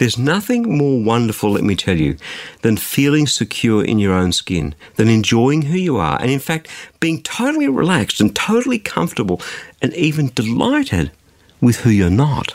There's 0.00 0.16
nothing 0.16 0.78
more 0.78 0.98
wonderful, 0.98 1.50
let 1.50 1.62
me 1.62 1.76
tell 1.76 1.98
you, 1.98 2.16
than 2.62 2.78
feeling 2.78 3.26
secure 3.26 3.84
in 3.84 3.98
your 3.98 4.14
own 4.14 4.32
skin, 4.32 4.74
than 4.94 5.10
enjoying 5.10 5.60
who 5.60 5.76
you 5.76 5.98
are, 5.98 6.18
and 6.22 6.30
in 6.30 6.38
fact, 6.38 6.68
being 7.00 7.22
totally 7.22 7.68
relaxed 7.68 8.18
and 8.18 8.34
totally 8.34 8.78
comfortable 8.78 9.42
and 9.82 9.92
even 9.92 10.32
delighted 10.34 11.10
with 11.60 11.80
who 11.80 11.90
you're 11.90 12.08
not. 12.08 12.54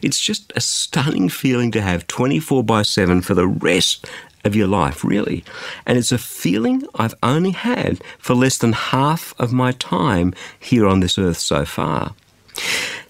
It's 0.00 0.18
just 0.18 0.54
a 0.56 0.60
stunning 0.62 1.28
feeling 1.28 1.70
to 1.72 1.82
have 1.82 2.06
24 2.06 2.64
by 2.64 2.80
7 2.80 3.20
for 3.20 3.34
the 3.34 3.46
rest 3.46 4.06
of 4.46 4.56
your 4.56 4.66
life, 4.66 5.04
really. 5.04 5.44
And 5.84 5.98
it's 5.98 6.12
a 6.12 6.16
feeling 6.16 6.86
I've 6.94 7.14
only 7.22 7.50
had 7.50 8.00
for 8.18 8.34
less 8.34 8.56
than 8.56 8.72
half 8.72 9.34
of 9.38 9.52
my 9.52 9.72
time 9.72 10.32
here 10.58 10.86
on 10.86 11.00
this 11.00 11.18
earth 11.18 11.36
so 11.36 11.66
far. 11.66 12.14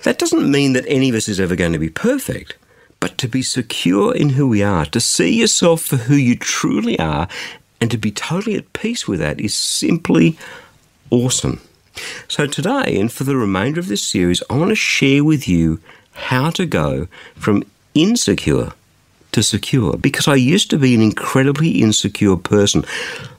That 0.02 0.18
doesn't 0.18 0.50
mean 0.50 0.72
that 0.72 0.86
any 0.88 1.08
of 1.08 1.14
us 1.14 1.28
is 1.28 1.38
ever 1.38 1.54
going 1.54 1.72
to 1.72 1.78
be 1.78 1.88
perfect 1.88 2.56
but 3.06 3.18
to 3.18 3.28
be 3.28 3.40
secure 3.40 4.12
in 4.12 4.30
who 4.30 4.48
we 4.48 4.64
are, 4.64 4.84
to 4.84 4.98
see 4.98 5.32
yourself 5.32 5.82
for 5.82 5.96
who 5.96 6.16
you 6.16 6.34
truly 6.34 6.98
are, 6.98 7.28
and 7.80 7.88
to 7.88 7.96
be 7.96 8.10
totally 8.10 8.56
at 8.56 8.72
peace 8.72 9.06
with 9.06 9.20
that 9.20 9.38
is 9.38 9.54
simply 9.54 10.36
awesome. 11.08 11.60
So, 12.26 12.48
today 12.48 12.98
and 12.98 13.12
for 13.12 13.22
the 13.22 13.36
remainder 13.36 13.78
of 13.78 13.86
this 13.86 14.02
series, 14.02 14.42
I 14.50 14.56
want 14.56 14.70
to 14.70 14.74
share 14.74 15.22
with 15.22 15.46
you 15.46 15.78
how 16.14 16.50
to 16.50 16.66
go 16.66 17.06
from 17.36 17.62
insecure 17.94 18.72
to 19.30 19.42
secure 19.44 19.96
because 19.96 20.26
I 20.26 20.34
used 20.34 20.68
to 20.70 20.76
be 20.76 20.92
an 20.92 21.00
incredibly 21.00 21.82
insecure 21.82 22.36
person. 22.36 22.84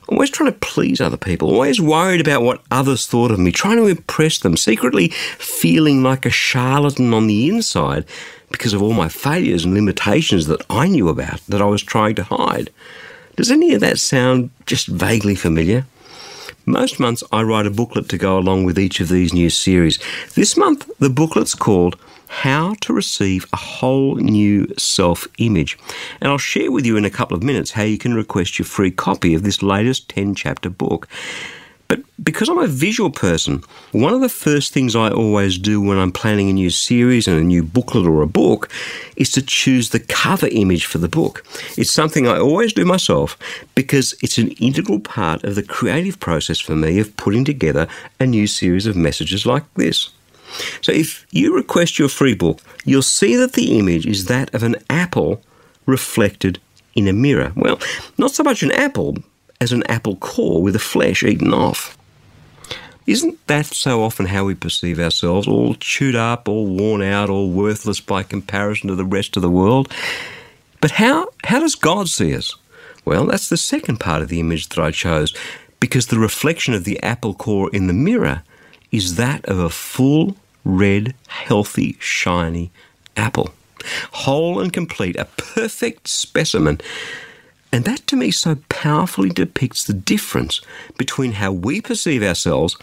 Always 0.07 0.29
trying 0.29 0.53
to 0.53 0.59
please 0.59 1.01
other 1.01 1.17
people, 1.17 1.50
always 1.50 1.81
worried 1.81 2.21
about 2.21 2.41
what 2.41 2.63
others 2.71 3.05
thought 3.05 3.31
of 3.31 3.39
me, 3.39 3.51
trying 3.51 3.75
to 3.75 3.88
impress 3.88 4.39
them, 4.39 4.55
secretly 4.55 5.09
feeling 5.09 6.03
like 6.03 6.25
a 6.25 6.29
charlatan 6.29 7.13
on 7.13 7.27
the 7.27 7.50
inside 7.50 8.05
because 8.50 8.74
of 8.74 8.82
all 8.82 8.94
my 8.94 9.10
failures 9.10 9.66
and 9.66 9.74
limitations 9.74 10.48
that 10.48 10.62
I 10.70 10.88
knew 10.88 11.10
about 11.10 11.42
that 11.48 11.62
I 11.62 11.66
was 11.66 11.84
trying 11.84 12.16
to 12.16 12.24
hide. 12.24 12.70
Does 13.36 13.51
any 13.51 13.74
of 13.74 13.82
that 13.82 14.00
sound 14.00 14.50
just 14.66 14.88
vaguely 14.88 15.36
familiar? 15.36 15.86
Most 16.66 17.00
months 17.00 17.24
I 17.32 17.44
write 17.44 17.66
a 17.66 17.72
booklet 17.72 18.10
to 18.10 18.18
go 18.18 18.38
along 18.38 18.66
with 18.66 18.77
each 18.77 19.00
of 19.00 19.10
these 19.10 19.34
new 19.34 19.50
series. 19.50 20.00
This 20.36 20.58
month 20.58 20.89
the 21.00 21.10
booklet's 21.10 21.56
called 21.56 21.98
How 22.27 22.75
to 22.82 22.94
Receive 22.94 23.46
a 23.54 23.58
Whole 23.58 24.16
New 24.16 24.68
Self 24.77 25.27
Image. 25.38 25.77
And 26.20 26.30
I'll 26.30 26.38
share 26.38 26.72
with 26.72 26.86
you 26.86 26.98
in 26.98 27.06
a 27.06 27.10
couple 27.10 27.38
of 27.38 27.44
minutes 27.44 27.72
how 27.72 27.84
you 27.84 27.98
can 27.98 28.13
request 28.13 28.60
your 28.60 28.66
free 28.66 28.92
copy 28.92 29.34
of 29.34 29.44
this 29.44 29.63
latest 29.63 30.10
10 30.10 30.36
chapter 30.36 30.70
book. 30.70 31.08
But 31.88 32.01
because 32.22 32.50
I'm 32.50 32.58
a 32.58 32.67
visual 32.67 33.10
person, 33.10 33.63
one 33.91 34.13
of 34.13 34.22
the 34.22 34.29
first 34.29 34.74
things 34.74 34.96
I 34.96 35.10
always 35.10 35.58
do 35.58 35.79
when 35.79 35.98
I'm 35.98 36.12
planning 36.12 36.50
a 36.50 36.53
new 36.53 36.70
series 36.70 37.27
and 37.27 37.39
a 37.39 37.44
new 37.44 37.63
booklet 37.63 38.06
or 38.06 38.22
a 38.22 38.27
book 38.27 38.70
is 39.15 39.32
to 39.32 39.41
choose 39.41 39.89
the 39.89 40.00
cover 40.00 40.48
image 40.51 40.86
for 40.86 40.98
the 40.98 41.08
book. 41.08 41.46
It's 41.77 41.91
something 41.91 42.27
I 42.27 42.39
always 42.39 42.74
do 42.74 42.84
myself 42.84 43.38
because 43.75 44.13
it's 44.22 44.38
an 44.38 44.50
integral 44.51 45.00
part 45.00 45.44
of 45.44 45.56
the 45.56 45.63
creative 45.63 46.20
process 46.20 46.60
for 46.60 46.75
me 46.75 47.00
of 47.00 47.15
putting 47.15 47.46
together 47.46 47.88
a 48.20 48.25
new 48.25 48.48
series 48.48 48.86
of 48.86 48.96
messages 48.96 49.46
like 49.46 49.63
this. 49.75 50.10
So 50.82 50.91
if 50.91 51.25
you 51.32 51.56
request 51.56 52.00
your 52.00 52.10
free 52.10 52.34
book, 52.34 52.62
you'll 52.86 53.01
see 53.01 53.36
that 53.36 53.53
the 53.53 53.77
image 53.77 54.06
is 54.06 54.25
that 54.25 54.53
of 54.53 54.63
an 54.63 54.75
apple 54.89 55.41
reflected 55.86 56.60
in 56.96 57.08
a 57.08 57.13
mirror. 57.13 57.53
Well, 57.56 57.79
not 58.17 58.32
so 58.32 58.44
much 58.44 58.63
an 58.63 58.72
apple 58.72 59.17
as 59.59 59.71
an 59.71 59.83
apple 59.87 60.15
core 60.17 60.61
with 60.61 60.73
the 60.73 60.79
flesh 60.79 61.23
eaten 61.23 61.53
off. 61.53 61.97
Isn't 63.05 63.45
that 63.47 63.67
so 63.67 64.03
often 64.03 64.25
how 64.25 64.45
we 64.45 64.53
perceive 64.53 64.99
ourselves, 64.99 65.47
all 65.47 65.75
chewed 65.75 66.15
up, 66.15 66.49
all 66.49 66.67
worn 66.67 67.01
out, 67.01 67.29
all 67.29 67.49
worthless 67.49 68.01
by 68.01 68.23
comparison 68.23 68.89
to 68.89 68.95
the 68.95 69.05
rest 69.05 69.37
of 69.37 69.41
the 69.41 69.49
world? 69.49 69.93
But 70.81 70.91
how, 70.91 71.29
how 71.45 71.59
does 71.59 71.75
God 71.75 72.09
see 72.09 72.35
us? 72.35 72.53
Well, 73.05 73.25
that's 73.25 73.47
the 73.47 73.57
second 73.57 74.01
part 74.01 74.21
of 74.21 74.27
the 74.27 74.41
image 74.41 74.67
that 74.67 74.83
I 74.83 74.91
chose, 74.91 75.33
because 75.79 76.07
the 76.07 76.19
reflection 76.19 76.73
of 76.73 76.83
the 76.83 77.01
apple 77.01 77.33
core 77.33 77.69
in 77.71 77.87
the 77.87 77.93
mirror 77.93 78.43
is 78.91 79.15
that 79.15 79.45
of 79.45 79.57
a 79.57 79.69
full, 79.69 80.35
red, 80.65 81.15
healthy, 81.27 81.95
shiny 81.99 82.71
apple. 83.15 83.51
Whole 84.11 84.59
and 84.59 84.73
complete, 84.73 85.15
a 85.15 85.25
perfect 85.25 86.09
specimen. 86.09 86.81
And 87.77 87.86
that 87.86 88.07
to 88.07 88.15
me 88.15 88.31
so 88.31 88.55
powerfully 88.69 89.29
depicts 89.29 89.84
the 89.84 89.93
difference 89.93 90.62
between 90.98 91.34
how 91.34 91.51
we 91.51 91.79
perceive 91.79 92.24
ourselves 92.24 92.75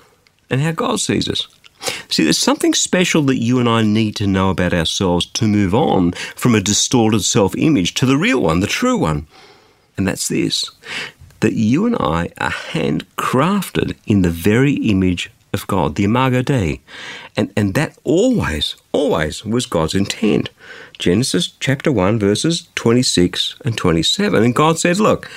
and 0.48 0.60
how 0.60 0.70
God 0.70 1.00
sees 1.00 1.28
us. 1.28 1.48
See, 2.08 2.22
there's 2.22 2.38
something 2.38 2.74
special 2.74 3.22
that 3.22 3.42
you 3.42 3.58
and 3.58 3.68
I 3.68 3.82
need 3.82 4.14
to 4.14 4.28
know 4.28 4.50
about 4.50 4.72
ourselves 4.72 5.26
to 5.26 5.48
move 5.48 5.74
on 5.74 6.12
from 6.36 6.54
a 6.54 6.60
distorted 6.60 7.24
self 7.24 7.56
image 7.56 7.94
to 7.94 8.06
the 8.06 8.16
real 8.16 8.40
one, 8.40 8.60
the 8.60 8.68
true 8.68 8.96
one. 8.96 9.26
And 9.96 10.06
that's 10.06 10.28
this 10.28 10.70
that 11.40 11.54
you 11.54 11.86
and 11.86 11.96
I 11.96 12.30
are 12.38 12.52
handcrafted 12.52 13.96
in 14.06 14.22
the 14.22 14.30
very 14.30 14.74
image 14.74 15.28
of 15.54 15.66
God, 15.66 15.94
the 15.94 16.04
Imago 16.04 16.42
Dei. 16.42 16.80
And, 17.36 17.52
and 17.56 17.74
that 17.74 17.96
always, 18.04 18.76
always 18.92 19.44
was 19.44 19.66
God's 19.66 19.94
intent. 19.94 20.50
Genesis 20.98 21.48
chapter 21.60 21.90
1, 21.90 22.18
verses 22.18 22.68
26 22.74 23.56
and 23.64 23.76
27. 23.76 24.42
And 24.42 24.54
God 24.54 24.78
said, 24.78 24.98
Look, 24.98 25.30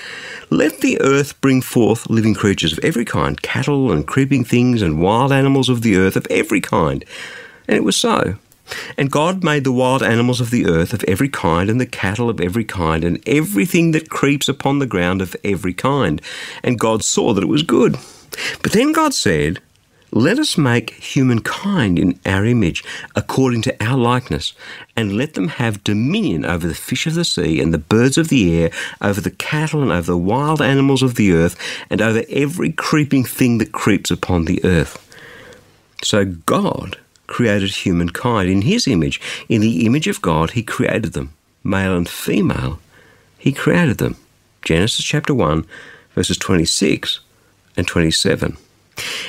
let 0.50 0.82
the 0.82 1.00
earth 1.02 1.40
bring 1.42 1.62
forth 1.62 2.10
living 2.10 2.34
creatures 2.34 2.74
of 2.74 2.84
every 2.84 3.06
kind, 3.06 3.42
cattle 3.42 3.92
and 3.92 4.06
creeping 4.06 4.44
things 4.44 4.82
and 4.82 5.02
wild 5.02 5.32
animals 5.32 5.70
of 5.70 5.82
the 5.82 5.96
earth 5.96 6.16
of 6.16 6.28
every 6.30 6.62
kind. 6.62 7.06
And 7.68 7.78
it 7.78 7.84
was 7.84 7.96
so. 7.96 8.36
And 8.98 9.12
God 9.12 9.44
made 9.44 9.64
the 9.64 9.72
wild 9.72 10.04
animals 10.04 10.42
of 10.42 10.52
the 10.52 10.68
earth 10.68 10.94
of 10.94 11.04
every 11.06 11.30
kind, 11.30 11.70
and 11.70 11.80
the 11.80 11.86
cattle 11.86 12.30
of 12.30 12.42
every 12.42 12.66
kind, 12.66 13.04
and 13.04 13.22
everything 13.28 13.92
that 13.92 14.10
creeps 14.10 14.50
upon 14.50 14.80
the 14.80 14.86
ground 14.86 15.22
of 15.22 15.36
every 15.44 15.74
kind. 15.74 16.22
And 16.64 16.80
God 16.80 17.04
saw 17.04 17.34
that 17.34 17.44
it 17.44 17.48
was 17.48 17.64
good. 17.64 17.98
But 18.62 18.74
then 18.74 18.92
God 18.92 19.14
said, 19.14 19.60
let 20.12 20.40
us 20.40 20.58
make 20.58 20.92
humankind 20.92 22.00
in 22.00 22.20
our 22.26 22.46
image, 22.46 22.84
according 23.16 23.62
to 23.64 23.84
our 23.84 23.98
likeness, 23.98 24.54
and 24.96 25.18
let 25.18 25.34
them 25.34 25.50
have 25.50 25.84
dominion 25.84 26.46
over 26.46 26.68
the 26.68 26.74
fish 26.74 27.08
of 27.08 27.16
the 27.16 27.26
sea 27.26 27.60
and 27.60 27.74
the 27.74 27.78
birds 27.78 28.18
of 28.18 28.30
the 28.30 28.56
air, 28.56 28.72
over 29.02 29.20
the 29.20 29.32
cattle 29.32 29.82
and 29.82 29.92
over 29.92 30.08
the 30.08 30.18
wild 30.18 30.62
animals 30.62 31.04
of 31.04 31.16
the 31.16 31.34
earth, 31.34 31.58
and 31.90 32.02
over 32.02 32.24
every 32.30 32.72
creeping 32.72 33.26
thing 33.26 33.58
that 33.58 33.74
creeps 33.74 34.10
upon 34.10 34.46
the 34.46 34.64
earth. 34.64 35.04
So 36.04 36.26
God 36.26 36.98
created 37.28 37.72
humankind 37.72 38.50
in 38.50 38.62
his 38.62 38.88
image. 38.88 39.20
In 39.50 39.62
the 39.62 39.86
image 39.86 40.08
of 40.08 40.22
God, 40.22 40.52
he 40.52 40.64
created 40.64 41.14
them. 41.14 41.34
Male 41.64 41.98
and 41.98 42.08
female, 42.08 42.80
he 43.38 43.52
created 43.52 43.98
them. 43.98 44.16
Genesis 44.62 45.04
chapter 45.04 45.34
1, 45.34 45.66
verses 46.16 46.38
26 46.38 47.20
and 47.76 47.86
27. 47.86 48.58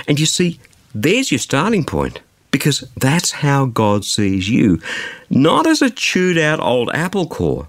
And 0.06 0.18
you 0.18 0.26
see, 0.26 0.60
there's 1.02 1.30
your 1.30 1.38
starting 1.38 1.84
point 1.84 2.20
because 2.50 2.80
that's 2.96 3.30
how 3.30 3.66
God 3.66 4.04
sees 4.04 4.48
you. 4.48 4.80
Not 5.30 5.66
as 5.66 5.80
a 5.80 5.90
chewed 5.90 6.38
out 6.38 6.60
old 6.60 6.90
apple 6.92 7.26
core, 7.26 7.68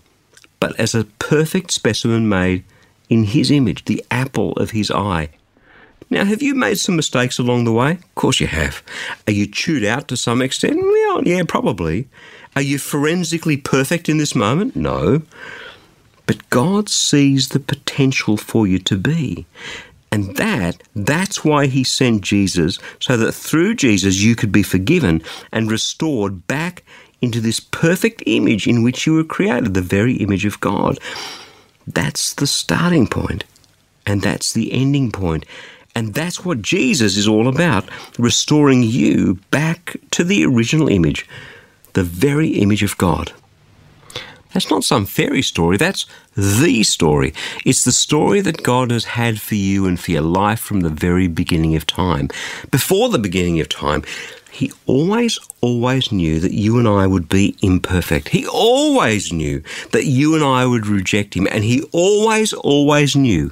but 0.60 0.78
as 0.80 0.96
a 0.96 1.04
perfect 1.20 1.72
specimen 1.72 2.28
made 2.28 2.64
in 3.10 3.26
His 3.26 3.52
image, 3.52 3.86
the 3.86 4.04
apple 4.10 4.54
of 4.54 4.72
His 4.72 4.90
eye. 4.90 5.30
Now, 6.10 6.26
have 6.26 6.42
you 6.42 6.56
made 6.56 6.80
some 6.80 6.96
mistakes 6.96 7.38
along 7.38 7.66
the 7.66 7.72
way? 7.72 7.92
Of 7.92 8.16
course 8.16 8.40
you 8.40 8.48
have. 8.48 8.82
Are 9.28 9.34
you 9.34 9.46
chewed 9.46 9.86
out 9.86 10.08
to 10.08 10.18
some 10.18 10.42
extent? 10.42 10.78
Well, 10.82 11.28
yeah, 11.28 11.44
probably. 11.48 12.08
Are 12.56 12.64
you 12.64 12.80
forensically 12.80 13.58
perfect 13.58 14.10
in 14.10 14.18
this 14.18 14.34
moment? 14.34 14.76
No. 14.76 15.22
But 16.26 16.50
God 16.50 16.90
sees 16.90 17.50
the 17.50 17.60
potential 17.60 18.38
for 18.38 18.66
you 18.66 18.80
to 18.80 18.98
be. 18.98 19.46
And 20.12 20.36
that, 20.38 20.82
that's 20.96 21.46
why 21.46 21.68
he 21.68 21.84
sent 21.84 22.22
Jesus, 22.22 22.80
so 23.00 23.16
that 23.18 23.34
through 23.34 23.76
Jesus 23.76 24.22
you 24.22 24.36
could 24.36 24.52
be 24.52 24.64
forgiven 24.64 25.22
and 25.52 25.70
restored 25.70 26.48
back 26.48 26.84
into 27.22 27.40
this 27.42 27.60
perfect 27.60 28.24
image 28.26 28.66
in 28.68 28.82
which 28.82 29.06
you 29.06 29.14
were 29.14 29.24
created, 29.24 29.74
the 29.74 29.82
very 29.82 30.16
image 30.16 30.46
of 30.46 30.60
God. 30.60 30.98
That's 31.86 32.34
the 32.34 32.48
starting 32.48 33.08
point, 33.08 33.44
and 34.06 34.22
that's 34.22 34.54
the 34.54 34.72
ending 34.72 35.12
point. 35.12 35.46
And 35.96 36.14
that's 36.14 36.46
what 36.46 36.62
Jesus 36.62 37.18
is 37.18 37.28
all 37.28 37.48
about 37.48 37.90
restoring 38.18 38.84
you 38.84 39.40
back 39.52 39.98
to 40.12 40.24
the 40.24 40.46
original 40.46 40.88
image, 40.88 41.28
the 41.94 42.04
very 42.04 42.50
image 42.50 42.84
of 42.84 42.98
God. 42.98 43.34
That's 44.54 44.72
not 44.72 44.84
some 44.84 45.06
fairy 45.06 45.44
story, 45.44 45.78
that's 45.78 46.06
the 46.36 46.84
story. 46.84 47.34
It's 47.66 47.84
the 47.84 47.92
story 47.92 48.42
that 48.42 48.64
God 48.64 48.90
has 48.92 49.06
had 49.06 49.40
for 49.40 49.56
you 49.56 49.86
and 49.86 50.00
for 50.00 50.12
your 50.12 50.24
life 50.24 50.60
from 50.60 50.82
the 50.82 50.90
very 50.90 51.28
beginning 51.28 51.76
of 51.76 51.86
time. 51.86 52.30
Before 52.72 53.10
the 53.10 53.20
beginning 53.20 53.60
of 53.60 53.70
time, 53.70 54.04
He 54.52 54.72
always, 54.88 55.38
always 55.62 56.12
knew 56.12 56.40
that 56.40 56.54
you 56.54 56.80
and 56.80 56.88
I 56.88 57.06
would 57.06 57.30
be 57.30 57.56
imperfect. 57.62 58.30
He 58.30 58.48
always 58.48 59.32
knew 59.32 59.62
that 59.92 60.06
you 60.06 60.34
and 60.34 60.44
I 60.44 60.66
would 60.66 60.88
reject 60.88 61.36
Him. 61.36 61.48
And 61.52 61.64
He 61.64 61.84
always, 61.92 62.52
always 62.54 63.16
knew 63.16 63.52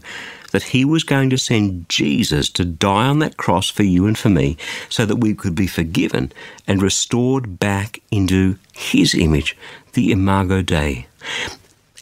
that 0.51 0.63
He 0.63 0.85
was 0.85 1.03
going 1.03 1.29
to 1.29 1.37
send 1.37 1.89
Jesus 1.89 2.49
to 2.51 2.65
die 2.65 3.07
on 3.07 3.19
that 3.19 3.37
cross 3.37 3.69
for 3.69 3.83
you 3.83 4.05
and 4.07 4.17
for 4.17 4.29
me 4.29 4.57
so 4.89 5.05
that 5.05 5.17
we 5.17 5.33
could 5.33 5.55
be 5.55 5.67
forgiven 5.67 6.31
and 6.67 6.81
restored 6.81 7.59
back 7.59 8.01
into 8.11 8.57
His 8.73 9.13
image 9.13 9.57
the 9.93 10.11
Imago 10.11 10.61
Dei. 10.61 11.07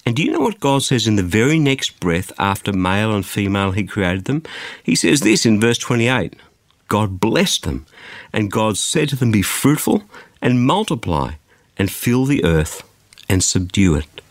And 0.05 0.15
do 0.15 0.23
you 0.23 0.31
know 0.31 0.41
what 0.41 0.59
God 0.59 0.83
says 0.83 1.07
in 1.07 1.15
the 1.15 1.23
very 1.23 1.57
next 1.57 1.99
breath 1.99 2.31
after 2.37 2.71
male 2.71 3.15
and 3.15 3.25
female 3.25 3.71
He 3.71 3.85
created 3.85 4.25
them? 4.25 4.43
He 4.83 4.95
says 4.95 5.21
this 5.21 5.45
in 5.45 5.59
verse 5.59 5.77
28 5.77 6.35
God 6.87 7.19
blessed 7.19 7.63
them, 7.63 7.85
and 8.31 8.51
God 8.51 8.77
said 8.77 9.09
to 9.09 9.15
them, 9.15 9.31
Be 9.31 9.41
fruitful 9.41 10.03
and 10.41 10.65
multiply, 10.65 11.33
and 11.77 11.91
fill 11.91 12.25
the 12.25 12.43
earth 12.43 12.83
and 13.27 13.43
subdue 13.43 13.95
it. 13.95 14.21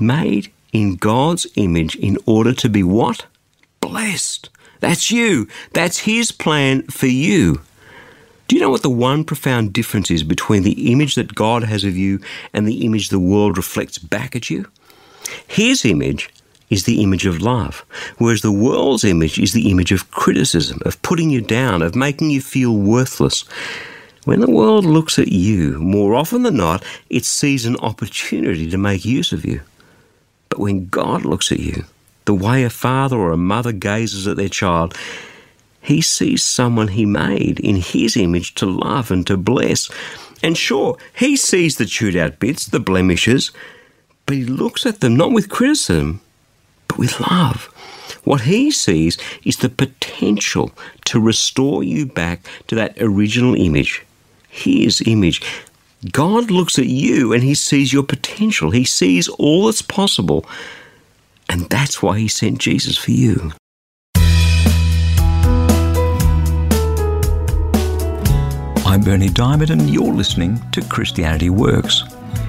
Made 0.00 0.50
in 0.76 0.96
God's 0.96 1.46
image 1.56 1.96
in 1.96 2.18
order 2.26 2.52
to 2.52 2.68
be 2.68 2.82
what? 2.82 3.26
Blessed. 3.80 4.50
That's 4.80 5.10
you. 5.10 5.48
That's 5.72 6.00
His 6.00 6.30
plan 6.30 6.82
for 6.88 7.06
you. 7.06 7.62
Do 8.46 8.54
you 8.54 8.62
know 8.62 8.70
what 8.70 8.82
the 8.82 8.90
one 8.90 9.24
profound 9.24 9.72
difference 9.72 10.10
is 10.10 10.22
between 10.22 10.62
the 10.62 10.92
image 10.92 11.14
that 11.14 11.34
God 11.34 11.64
has 11.64 11.82
of 11.82 11.96
you 11.96 12.20
and 12.52 12.68
the 12.68 12.84
image 12.84 13.08
the 13.08 13.18
world 13.18 13.56
reflects 13.56 13.98
back 13.98 14.36
at 14.36 14.50
you? 14.50 14.66
His 15.48 15.84
image 15.84 16.30
is 16.68 16.84
the 16.84 17.02
image 17.02 17.26
of 17.26 17.40
love, 17.40 17.84
whereas 18.18 18.42
the 18.42 18.52
world's 18.52 19.04
image 19.04 19.38
is 19.38 19.52
the 19.52 19.70
image 19.70 19.92
of 19.92 20.10
criticism, 20.10 20.80
of 20.84 21.00
putting 21.02 21.30
you 21.30 21.40
down, 21.40 21.82
of 21.82 21.96
making 21.96 22.30
you 22.30 22.40
feel 22.40 22.76
worthless. 22.76 23.42
When 24.24 24.40
the 24.40 24.50
world 24.50 24.84
looks 24.84 25.18
at 25.18 25.28
you, 25.28 25.78
more 25.78 26.14
often 26.14 26.42
than 26.42 26.56
not, 26.56 26.84
it 27.08 27.24
sees 27.24 27.64
an 27.64 27.76
opportunity 27.76 28.68
to 28.70 28.78
make 28.78 29.04
use 29.04 29.32
of 29.32 29.44
you. 29.44 29.62
But 30.56 30.62
when 30.62 30.86
God 30.86 31.26
looks 31.26 31.52
at 31.52 31.60
you, 31.60 31.84
the 32.24 32.32
way 32.32 32.64
a 32.64 32.70
father 32.70 33.18
or 33.18 33.30
a 33.30 33.36
mother 33.36 33.72
gazes 33.72 34.26
at 34.26 34.38
their 34.38 34.48
child, 34.48 34.96
he 35.82 36.00
sees 36.00 36.42
someone 36.42 36.88
he 36.88 37.04
made 37.04 37.60
in 37.60 37.76
his 37.76 38.16
image 38.16 38.54
to 38.54 38.64
love 38.64 39.10
and 39.10 39.26
to 39.26 39.36
bless. 39.36 39.90
And 40.42 40.56
sure, 40.56 40.96
he 41.14 41.36
sees 41.36 41.76
the 41.76 41.84
chewed 41.84 42.16
out 42.16 42.38
bits, 42.38 42.64
the 42.64 42.80
blemishes, 42.80 43.50
but 44.24 44.34
he 44.34 44.46
looks 44.46 44.86
at 44.86 45.00
them 45.00 45.14
not 45.14 45.32
with 45.32 45.50
criticism, 45.50 46.22
but 46.88 46.96
with 46.96 47.20
love. 47.20 47.66
What 48.24 48.40
he 48.40 48.70
sees 48.70 49.18
is 49.44 49.58
the 49.58 49.68
potential 49.68 50.72
to 51.04 51.20
restore 51.20 51.84
you 51.84 52.06
back 52.06 52.40
to 52.68 52.74
that 52.76 52.96
original 52.98 53.54
image, 53.54 54.06
his 54.48 55.02
image. 55.04 55.42
God 56.12 56.50
looks 56.50 56.78
at 56.78 56.86
you 56.86 57.32
and 57.32 57.42
he 57.42 57.54
sees 57.54 57.92
your 57.92 58.02
potential. 58.02 58.70
He 58.70 58.84
sees 58.84 59.28
all 59.28 59.66
that's 59.66 59.82
possible. 59.82 60.46
And 61.48 61.62
that's 61.70 62.02
why 62.02 62.18
he 62.18 62.28
sent 62.28 62.58
Jesus 62.58 62.98
for 62.98 63.12
you. 63.12 63.52
I'm 68.84 69.02
Berni 69.02 69.28
Dymet, 69.28 69.70
and 69.70 69.90
you're 69.90 70.12
listening 70.12 70.58
to 70.72 70.80
Christianity 70.80 71.50
Works. 71.50 72.02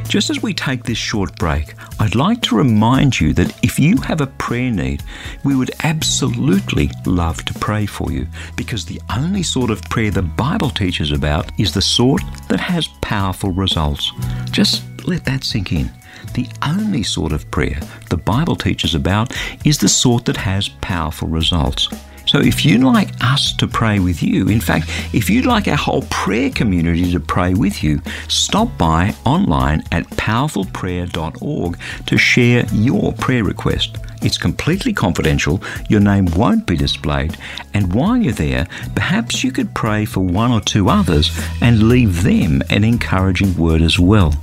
Just 0.09 0.29
as 0.29 0.41
we 0.41 0.53
take 0.53 0.83
this 0.83 0.97
short 0.97 1.35
break, 1.37 1.73
I'd 1.99 2.15
like 2.15 2.41
to 2.43 2.55
remind 2.55 3.19
you 3.19 3.33
that 3.33 3.53
if 3.61 3.77
you 3.77 3.97
have 3.97 4.21
a 4.21 4.27
prayer 4.27 4.71
need, 4.71 5.03
we 5.43 5.53
would 5.53 5.71
absolutely 5.83 6.89
love 7.05 7.43
to 7.43 7.53
pray 7.55 7.85
for 7.85 8.09
you 8.09 8.25
because 8.55 8.85
the 8.85 9.01
only 9.13 9.43
sort 9.43 9.69
of 9.69 9.81
prayer 9.83 10.09
the 10.09 10.21
Bible 10.21 10.69
teaches 10.69 11.11
about 11.11 11.51
is 11.59 11.73
the 11.73 11.81
sort 11.81 12.21
that 12.47 12.61
has 12.61 12.87
powerful 13.01 13.51
results. 13.51 14.13
Just 14.49 14.83
let 15.05 15.25
that 15.25 15.43
sink 15.43 15.73
in. 15.73 15.91
The 16.35 16.47
only 16.65 17.03
sort 17.03 17.33
of 17.33 17.49
prayer 17.51 17.79
the 18.09 18.17
Bible 18.17 18.55
teaches 18.55 18.95
about 18.95 19.35
is 19.65 19.77
the 19.77 19.89
sort 19.89 20.23
that 20.25 20.37
has 20.37 20.69
powerful 20.69 21.27
results. 21.27 21.89
So 22.27 22.39
if 22.39 22.65
you'd 22.65 22.83
like 22.83 23.09
us 23.21 23.53
to 23.53 23.67
pray 23.67 23.99
with 23.99 24.21
you, 24.21 24.49
in 24.49 24.59
fact, 24.59 24.89
if 25.13 25.29
you'd 25.29 25.45
like 25.45 25.67
our 25.67 25.77
whole 25.77 26.03
prayer 26.09 26.49
community 26.49 27.09
to 27.11 27.19
pray 27.21 27.53
with 27.53 27.81
you, 27.83 28.01
stop 28.27 28.77
by 28.77 29.15
online 29.25 29.83
at 29.93 30.03
powerfulprayer.org 30.11 31.79
to 32.05 32.17
share 32.17 32.65
your 32.73 33.13
prayer 33.13 33.45
request. 33.45 33.97
It's 34.21 34.37
completely 34.37 34.93
confidential, 34.93 35.61
your 35.89 36.01
name 36.01 36.25
won't 36.35 36.65
be 36.65 36.75
displayed, 36.75 37.37
and 37.73 37.93
while 37.93 38.17
you're 38.17 38.33
there, 38.33 38.67
perhaps 38.95 39.43
you 39.43 39.51
could 39.51 39.73
pray 39.73 40.05
for 40.05 40.21
one 40.21 40.51
or 40.51 40.59
two 40.59 40.89
others 40.89 41.31
and 41.61 41.87
leave 41.87 42.23
them 42.23 42.61
an 42.69 42.83
encouraging 42.83 43.55
word 43.55 43.81
as 43.81 43.99
well. 43.99 44.33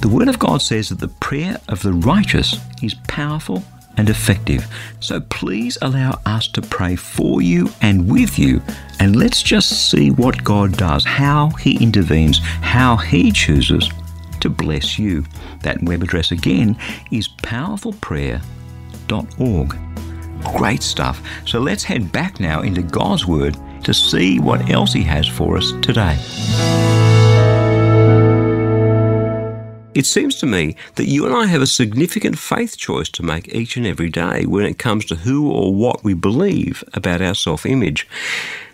The 0.00 0.08
Word 0.08 0.28
of 0.28 0.38
God 0.38 0.62
says 0.62 0.90
that 0.90 1.00
the 1.00 1.08
prayer 1.08 1.58
of 1.68 1.82
the 1.82 1.92
righteous 1.92 2.56
is 2.82 2.94
powerful 3.08 3.64
and 3.96 4.10
effective. 4.10 4.66
So 5.00 5.20
please 5.20 5.78
allow 5.82 6.20
us 6.26 6.46
to 6.48 6.62
pray 6.62 6.96
for 6.96 7.42
you 7.42 7.68
and 7.80 8.10
with 8.10 8.38
you, 8.38 8.62
and 9.00 9.16
let's 9.16 9.42
just 9.42 9.90
see 9.90 10.10
what 10.10 10.44
God 10.44 10.76
does, 10.76 11.04
how 11.04 11.48
He 11.50 11.82
intervenes, 11.82 12.38
how 12.38 12.96
He 12.96 13.32
chooses 13.32 13.90
to 14.40 14.50
bless 14.50 14.98
you. 14.98 15.24
That 15.62 15.82
web 15.82 16.02
address 16.02 16.32
again 16.32 16.76
is 17.10 17.28
powerfulprayer.org. 17.28 19.78
Great 20.56 20.82
stuff. 20.82 21.22
So 21.46 21.60
let's 21.60 21.84
head 21.84 22.12
back 22.12 22.40
now 22.40 22.60
into 22.62 22.82
God's 22.82 23.26
Word 23.26 23.56
to 23.84 23.94
see 23.94 24.38
what 24.38 24.68
else 24.70 24.92
He 24.92 25.02
has 25.02 25.26
for 25.26 25.56
us 25.56 25.72
today. 25.82 27.05
It 29.96 30.04
seems 30.04 30.34
to 30.36 30.46
me 30.46 30.76
that 30.96 31.08
you 31.08 31.24
and 31.24 31.34
I 31.34 31.46
have 31.46 31.62
a 31.62 31.66
significant 31.66 32.38
faith 32.38 32.76
choice 32.76 33.08
to 33.08 33.22
make 33.22 33.54
each 33.54 33.78
and 33.78 33.86
every 33.86 34.10
day 34.10 34.44
when 34.44 34.66
it 34.66 34.78
comes 34.78 35.06
to 35.06 35.14
who 35.16 35.50
or 35.50 35.74
what 35.74 36.04
we 36.04 36.12
believe 36.12 36.84
about 36.92 37.22
our 37.22 37.34
self 37.34 37.64
image. 37.64 38.06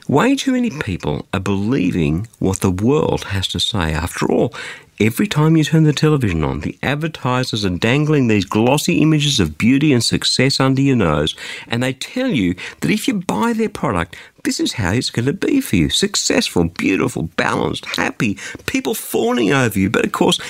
Way 0.08 0.35
too 0.35 0.50
many 0.50 0.70
people 0.70 1.28
are 1.32 1.38
believing 1.38 2.26
what 2.40 2.58
the 2.58 2.72
world 2.72 3.22
has 3.26 3.46
to 3.48 3.61
say. 3.61 3.92
After 3.92 4.32
all, 4.32 4.52
every 4.98 5.28
time 5.28 5.56
you 5.56 5.62
turn 5.62 5.85
the 5.85 5.92
television 5.92 6.42
on, 6.42 6.62
the 6.62 6.76
advertisers 6.82 7.64
are 7.64 7.70
dangling 7.70 8.26
these 8.26 8.44
glossy 8.44 9.00
images 9.00 9.38
of 9.38 9.56
beauty 9.56 9.92
and 9.92 10.02
success 10.02 10.58
under 10.58 10.82
your 10.82 10.96
nose, 10.96 11.37
and 11.68 11.85
they 11.85 11.92
tell 11.92 12.30
you 12.30 12.56
that 12.80 12.90
if 12.90 13.06
you 13.06 13.14
buy 13.14 13.52
their 13.52 13.68
product, 13.68 14.16
this 14.42 14.58
is 14.58 14.72
how 14.72 14.90
it's 14.90 15.11
going 15.11 15.26
to 15.26 15.32
be 15.32 15.61
for 15.61 15.76
you 15.76 15.88
successful, 15.88 16.64
beautiful, 16.64 17.30
balanced, 17.37 17.85
happy, 17.85 18.37
people 18.66 18.94
fawning 18.94 19.52
over 19.52 19.78
you. 19.78 19.88
But 19.88 20.04
of 20.04 20.11
course, 20.11 20.40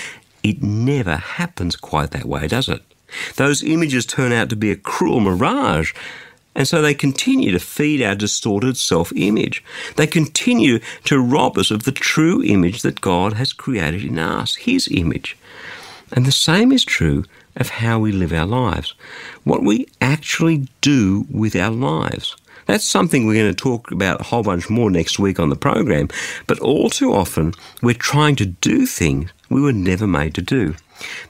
it 0.42 0.62
never 0.62 1.16
happens 1.16 1.76
quite 1.76 2.10
that 2.10 2.24
way, 2.24 2.48
does 2.48 2.68
it? 2.68 2.82
Those 3.36 3.62
images 3.62 4.06
turn 4.06 4.32
out 4.32 4.48
to 4.50 4.56
be 4.56 4.70
a 4.70 4.76
cruel 4.76 5.20
mirage. 5.20 5.92
And 6.54 6.68
so 6.68 6.82
they 6.82 6.94
continue 6.94 7.50
to 7.52 7.58
feed 7.58 8.02
our 8.02 8.14
distorted 8.14 8.76
self 8.76 9.12
image. 9.16 9.64
They 9.96 10.06
continue 10.06 10.80
to 11.04 11.20
rob 11.20 11.56
us 11.56 11.70
of 11.70 11.84
the 11.84 11.92
true 11.92 12.42
image 12.42 12.82
that 12.82 13.00
God 13.00 13.34
has 13.34 13.52
created 13.52 14.04
in 14.04 14.18
us, 14.18 14.56
His 14.56 14.88
image. 14.90 15.36
And 16.12 16.26
the 16.26 16.32
same 16.32 16.72
is 16.72 16.84
true 16.84 17.24
of 17.56 17.68
how 17.70 17.98
we 17.98 18.12
live 18.12 18.32
our 18.32 18.46
lives, 18.46 18.94
what 19.44 19.62
we 19.62 19.86
actually 20.00 20.68
do 20.80 21.26
with 21.30 21.56
our 21.56 21.70
lives. 21.70 22.36
That's 22.66 22.86
something 22.86 23.26
we're 23.26 23.42
going 23.42 23.54
to 23.54 23.62
talk 23.62 23.90
about 23.90 24.20
a 24.20 24.24
whole 24.24 24.42
bunch 24.42 24.70
more 24.70 24.90
next 24.90 25.18
week 25.18 25.40
on 25.40 25.48
the 25.48 25.56
program. 25.56 26.08
But 26.46 26.60
all 26.60 26.90
too 26.90 27.12
often, 27.12 27.54
we're 27.82 27.94
trying 27.94 28.36
to 28.36 28.46
do 28.46 28.86
things 28.86 29.30
we 29.52 29.60
were 29.60 29.72
never 29.72 30.06
made 30.06 30.34
to 30.34 30.42
do. 30.42 30.74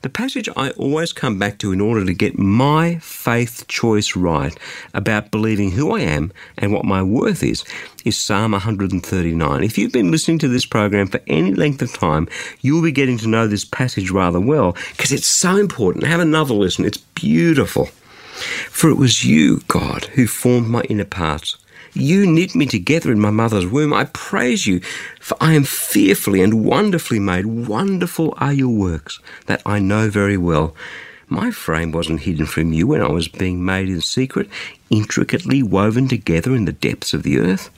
The 0.02 0.11
passage 0.11 0.48
I 0.56 0.70
always 0.70 1.12
come 1.12 1.38
back 1.38 1.58
to 1.58 1.72
in 1.72 1.80
order 1.80 2.04
to 2.04 2.12
get 2.12 2.38
my 2.38 2.98
faith 2.98 3.66
choice 3.68 4.16
right 4.16 4.56
about 4.92 5.30
believing 5.30 5.70
who 5.70 5.94
I 5.96 6.00
am 6.00 6.32
and 6.58 6.72
what 6.72 6.85
my 6.85 7.02
worth 7.02 7.42
is 7.42 7.64
is 8.04 8.18
Psalm 8.18 8.52
139. 8.52 9.64
If 9.64 9.78
you've 9.78 9.92
been 9.92 10.11
listening 10.11 10.38
to 10.40 10.48
this 10.48 10.66
program 10.66 11.06
for 11.06 11.20
any 11.26 11.54
length 11.54 11.82
of 11.82 11.92
time, 11.92 12.28
you'll 12.61 12.82
be 12.82 12.92
getting 12.92 13.18
to 13.18 13.28
know 13.28 13.46
this 13.46 13.64
passage 13.64 14.11
rather 14.11 14.40
well 14.40 14.76
because 14.90 15.12
it's 15.12 15.26
so 15.26 15.56
important. 15.56 16.06
Have 16.06 16.20
another 16.20 16.54
listen, 16.54 16.85
it's 16.85 16.98
beautiful. 16.98 17.87
For 18.70 18.90
it 18.90 18.96
was 18.96 19.24
you, 19.24 19.61
God, 19.68 20.06
who 20.06 20.26
formed 20.26 20.68
my 20.68 20.82
inner 20.82 21.04
parts. 21.04 21.56
You 21.94 22.26
knit 22.26 22.55
me 22.55 22.64
together 22.64 23.12
in 23.12 23.20
my 23.20 23.31
mother's 23.31 23.66
womb. 23.66 23.92
I 23.92 24.05
praise 24.05 24.66
you, 24.66 24.81
for 25.20 25.37
I 25.40 25.52
am 25.52 25.64
fearfully 25.64 26.40
and 26.40 26.64
wonderfully 26.64 27.18
made. 27.18 27.44
Wonderful 27.44 28.33
are 28.38 28.52
your 28.52 28.70
works 28.70 29.18
that 29.46 29.61
I 29.66 29.78
know 29.78 30.09
very 30.09 30.38
well. 30.38 30.74
My 31.28 31.50
frame 31.50 31.92
wasn't 31.92 32.22
hidden 32.22 32.46
from 32.46 32.72
you 32.72 32.87
when 32.87 33.02
I 33.02 33.11
was 33.11 33.28
being 33.28 33.64
made 33.64 33.90
in 33.90 34.00
secret, 34.00 34.48
intricately 34.88 35.62
woven 35.62 36.09
together 36.09 36.55
in 36.55 36.64
the 36.64 36.72
depths 36.72 37.12
of 37.12 37.24
the 37.24 37.38
earth. 37.38 37.68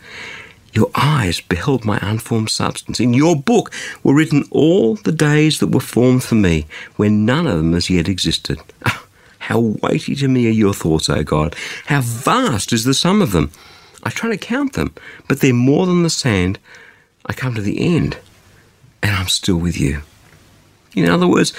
Your 0.72 0.90
eyes 0.94 1.40
beheld 1.40 1.84
my 1.84 1.98
unformed 2.00 2.50
substance. 2.50 3.00
In 3.00 3.14
your 3.14 3.34
book 3.34 3.72
were 4.02 4.14
written 4.14 4.44
all 4.50 4.94
the 4.94 5.12
days 5.12 5.58
that 5.58 5.68
were 5.68 5.80
formed 5.80 6.22
for 6.22 6.34
me, 6.36 6.66
when 6.96 7.24
none 7.24 7.46
of 7.46 7.58
them 7.58 7.74
as 7.74 7.90
yet 7.90 8.08
existed. 8.08 8.60
Ah, 8.86 9.04
how 9.38 9.58
weighty 9.58 10.14
to 10.16 10.28
me 10.28 10.46
are 10.46 10.50
your 10.50 10.74
thoughts, 10.74 11.08
O 11.08 11.22
God! 11.22 11.54
How 11.86 12.00
vast 12.00 12.72
is 12.72 12.84
the 12.84 12.94
sum 12.94 13.22
of 13.22 13.32
them! 13.32 13.50
I 14.04 14.10
try 14.10 14.30
to 14.30 14.36
count 14.36 14.74
them, 14.74 14.94
but 15.28 15.40
they're 15.40 15.54
more 15.54 15.86
than 15.86 16.02
the 16.02 16.10
sand. 16.10 16.58
I 17.26 17.32
come 17.32 17.54
to 17.54 17.62
the 17.62 17.80
end, 17.80 18.18
and 19.02 19.12
I'm 19.12 19.28
still 19.28 19.56
with 19.56 19.78
you. 19.80 20.02
In 20.94 21.08
other 21.08 21.26
words, 21.26 21.52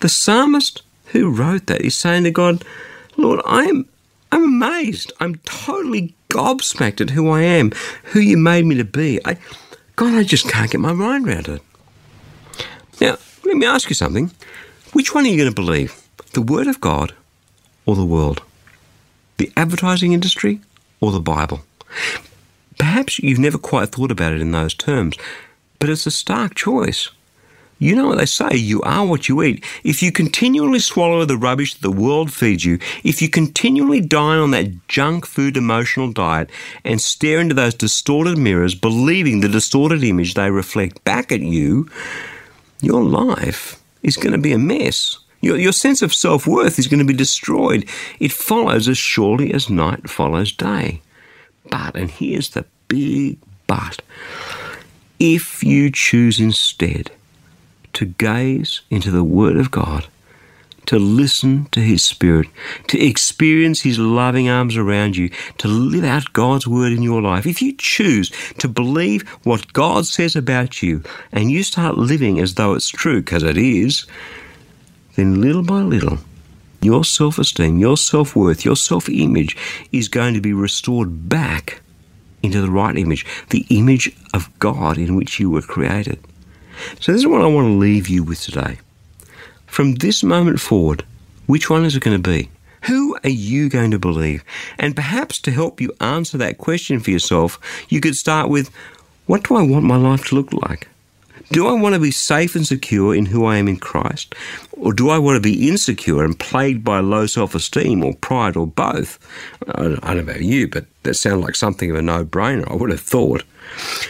the 0.00 0.08
psalmist 0.08 0.82
who 1.06 1.30
wrote 1.30 1.66
that 1.66 1.82
is 1.82 1.94
saying 1.94 2.24
to 2.24 2.30
God, 2.30 2.64
Lord, 3.16 3.40
I'm 3.44 3.86
I'm 4.32 4.44
amazed. 4.44 5.12
I'm 5.20 5.34
totally 5.44 6.14
gobsmacked 6.30 7.02
at 7.02 7.10
who 7.10 7.28
I 7.28 7.42
am, 7.42 7.70
who 8.04 8.20
you 8.20 8.38
made 8.38 8.64
me 8.64 8.74
to 8.76 8.84
be. 8.84 9.20
I, 9.26 9.36
God, 9.96 10.14
I 10.14 10.24
just 10.24 10.48
can't 10.48 10.70
get 10.70 10.80
my 10.80 10.94
mind 10.94 11.28
around 11.28 11.48
it. 11.48 11.62
Now, 12.98 13.18
let 13.44 13.56
me 13.56 13.66
ask 13.66 13.90
you 13.90 13.94
something. 13.94 14.30
Which 14.94 15.14
one 15.14 15.24
are 15.24 15.28
you 15.28 15.36
going 15.36 15.50
to 15.50 15.54
believe? 15.54 16.02
The 16.32 16.40
Word 16.40 16.66
of 16.66 16.80
God 16.80 17.14
or 17.84 17.94
the 17.94 18.06
world? 18.06 18.42
The 19.36 19.52
advertising 19.54 20.12
industry 20.12 20.60
or 21.00 21.12
the 21.12 21.20
Bible? 21.20 21.60
Perhaps 22.78 23.18
you've 23.18 23.38
never 23.38 23.58
quite 23.58 23.90
thought 23.90 24.10
about 24.10 24.32
it 24.32 24.40
in 24.40 24.52
those 24.52 24.74
terms, 24.74 25.16
but 25.78 25.88
it's 25.88 26.06
a 26.06 26.10
stark 26.10 26.54
choice. 26.54 27.10
You 27.82 27.96
know 27.96 28.06
what 28.06 28.18
they 28.18 28.26
say, 28.26 28.54
you 28.54 28.80
are 28.82 29.04
what 29.04 29.28
you 29.28 29.42
eat. 29.42 29.64
If 29.82 30.04
you 30.04 30.12
continually 30.12 30.78
swallow 30.78 31.24
the 31.24 31.36
rubbish 31.36 31.74
that 31.74 31.82
the 31.82 31.90
world 31.90 32.32
feeds 32.32 32.64
you, 32.64 32.78
if 33.02 33.20
you 33.20 33.28
continually 33.28 34.00
dine 34.00 34.38
on 34.38 34.52
that 34.52 34.86
junk 34.86 35.26
food 35.26 35.56
emotional 35.56 36.12
diet 36.12 36.48
and 36.84 37.00
stare 37.00 37.40
into 37.40 37.56
those 37.56 37.74
distorted 37.74 38.38
mirrors, 38.38 38.76
believing 38.76 39.40
the 39.40 39.48
distorted 39.48 40.04
image 40.04 40.34
they 40.34 40.48
reflect 40.48 41.02
back 41.02 41.32
at 41.32 41.40
you, 41.40 41.90
your 42.80 43.02
life 43.02 43.82
is 44.04 44.16
going 44.16 44.32
to 44.32 44.38
be 44.38 44.52
a 44.52 44.58
mess. 44.58 45.18
Your, 45.40 45.56
your 45.56 45.72
sense 45.72 46.02
of 46.02 46.14
self 46.14 46.46
worth 46.46 46.78
is 46.78 46.86
going 46.86 47.00
to 47.00 47.04
be 47.04 47.14
destroyed. 47.14 47.88
It 48.20 48.30
follows 48.30 48.86
as 48.86 48.98
surely 48.98 49.52
as 49.52 49.68
night 49.68 50.08
follows 50.08 50.52
day. 50.52 51.02
But, 51.72 51.96
and 51.96 52.10
here's 52.10 52.50
the 52.50 52.66
big 52.88 53.38
but, 53.66 54.02
if 55.18 55.64
you 55.64 55.90
choose 55.90 56.38
instead 56.38 57.10
to 57.94 58.04
gaze 58.04 58.82
into 58.90 59.10
the 59.10 59.24
Word 59.24 59.56
of 59.56 59.70
God, 59.70 60.06
to 60.84 60.98
listen 60.98 61.64
to 61.70 61.80
His 61.80 62.02
Spirit, 62.02 62.48
to 62.88 63.00
experience 63.00 63.80
His 63.80 63.98
loving 63.98 64.50
arms 64.50 64.76
around 64.76 65.16
you, 65.16 65.30
to 65.56 65.68
live 65.68 66.04
out 66.04 66.34
God's 66.34 66.66
Word 66.66 66.92
in 66.92 67.02
your 67.02 67.22
life, 67.22 67.46
if 67.46 67.62
you 67.62 67.72
choose 67.72 68.30
to 68.58 68.68
believe 68.68 69.26
what 69.44 69.72
God 69.72 70.04
says 70.04 70.36
about 70.36 70.82
you 70.82 71.02
and 71.32 71.50
you 71.50 71.62
start 71.62 71.96
living 71.96 72.38
as 72.38 72.56
though 72.56 72.74
it's 72.74 72.90
true, 72.90 73.22
because 73.22 73.44
it 73.44 73.56
is, 73.56 74.04
then 75.16 75.40
little 75.40 75.62
by 75.62 75.80
little, 75.80 76.18
your 76.82 77.04
self 77.04 77.38
esteem, 77.38 77.78
your 77.78 77.96
self 77.96 78.36
worth, 78.36 78.64
your 78.64 78.76
self 78.76 79.08
image 79.08 79.56
is 79.92 80.08
going 80.08 80.34
to 80.34 80.40
be 80.40 80.52
restored 80.52 81.28
back 81.28 81.80
into 82.42 82.60
the 82.60 82.70
right 82.70 82.96
image, 82.96 83.24
the 83.50 83.64
image 83.70 84.14
of 84.34 84.50
God 84.58 84.98
in 84.98 85.14
which 85.14 85.38
you 85.38 85.48
were 85.48 85.62
created. 85.62 86.18
So, 87.00 87.12
this 87.12 87.20
is 87.20 87.26
what 87.26 87.42
I 87.42 87.46
want 87.46 87.66
to 87.66 87.72
leave 87.72 88.08
you 88.08 88.22
with 88.24 88.40
today. 88.40 88.78
From 89.66 89.94
this 89.94 90.22
moment 90.22 90.60
forward, 90.60 91.04
which 91.46 91.70
one 91.70 91.84
is 91.84 91.96
it 91.96 92.02
going 92.02 92.20
to 92.20 92.30
be? 92.30 92.50
Who 92.86 93.16
are 93.22 93.30
you 93.30 93.68
going 93.68 93.92
to 93.92 93.98
believe? 93.98 94.44
And 94.78 94.96
perhaps 94.96 95.38
to 95.40 95.52
help 95.52 95.80
you 95.80 95.92
answer 96.00 96.36
that 96.38 96.58
question 96.58 96.98
for 96.98 97.10
yourself, 97.10 97.60
you 97.88 98.00
could 98.00 98.16
start 98.16 98.48
with 98.48 98.70
what 99.26 99.44
do 99.44 99.54
I 99.54 99.62
want 99.62 99.84
my 99.84 99.96
life 99.96 100.24
to 100.26 100.34
look 100.34 100.52
like? 100.52 100.88
Do 101.50 101.66
I 101.66 101.72
want 101.72 101.94
to 101.94 102.00
be 102.00 102.10
safe 102.10 102.54
and 102.54 102.66
secure 102.66 103.14
in 103.14 103.26
who 103.26 103.44
I 103.44 103.56
am 103.56 103.68
in 103.68 103.76
Christ? 103.76 104.34
Or 104.72 104.92
do 104.92 105.10
I 105.10 105.18
want 105.18 105.36
to 105.36 105.40
be 105.40 105.68
insecure 105.68 106.24
and 106.24 106.38
plagued 106.38 106.84
by 106.84 107.00
low 107.00 107.26
self 107.26 107.54
esteem 107.54 108.04
or 108.04 108.14
pride 108.14 108.56
or 108.56 108.66
both? 108.66 109.18
I 109.68 109.82
don't 109.82 110.04
know 110.04 110.18
about 110.18 110.42
you, 110.42 110.68
but 110.68 110.86
that 111.02 111.14
sounds 111.14 111.44
like 111.44 111.54
something 111.54 111.90
of 111.90 111.96
a 111.96 112.02
no 112.02 112.24
brainer, 112.24 112.70
I 112.70 112.74
would 112.74 112.90
have 112.90 113.00
thought. 113.00 113.44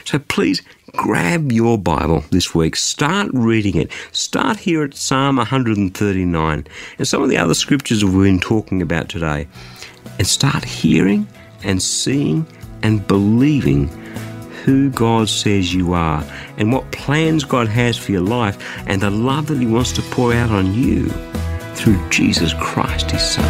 So 0.04 0.18
please 0.18 0.62
grab 0.92 1.52
your 1.52 1.78
Bible 1.78 2.24
this 2.30 2.54
week, 2.54 2.76
start 2.76 3.30
reading 3.32 3.76
it. 3.76 3.90
Start 4.12 4.58
here 4.58 4.82
at 4.82 4.94
Psalm 4.94 5.36
139 5.36 6.66
and 6.98 7.08
some 7.08 7.22
of 7.22 7.30
the 7.30 7.38
other 7.38 7.54
scriptures 7.54 8.04
we've 8.04 8.24
been 8.24 8.40
talking 8.40 8.82
about 8.82 9.08
today, 9.08 9.46
and 10.18 10.26
start 10.26 10.64
hearing 10.64 11.26
and 11.62 11.82
seeing 11.82 12.46
and 12.82 13.06
believing 13.06 13.88
who 14.64 14.90
God 14.90 15.28
says 15.28 15.74
you 15.74 15.92
are 15.92 16.24
and 16.56 16.72
what 16.72 16.90
plans 16.92 17.44
God 17.44 17.68
has 17.68 17.96
for 17.96 18.12
your 18.12 18.22
life 18.22 18.56
and 18.86 19.02
the 19.02 19.10
love 19.10 19.48
that 19.48 19.58
He 19.58 19.66
wants 19.66 19.92
to 19.92 20.02
pour 20.02 20.32
out 20.32 20.50
on 20.50 20.72
you 20.72 21.08
through 21.74 21.98
Jesus 22.10 22.54
Christ, 22.54 23.10
His 23.10 23.22
Son. 23.22 23.44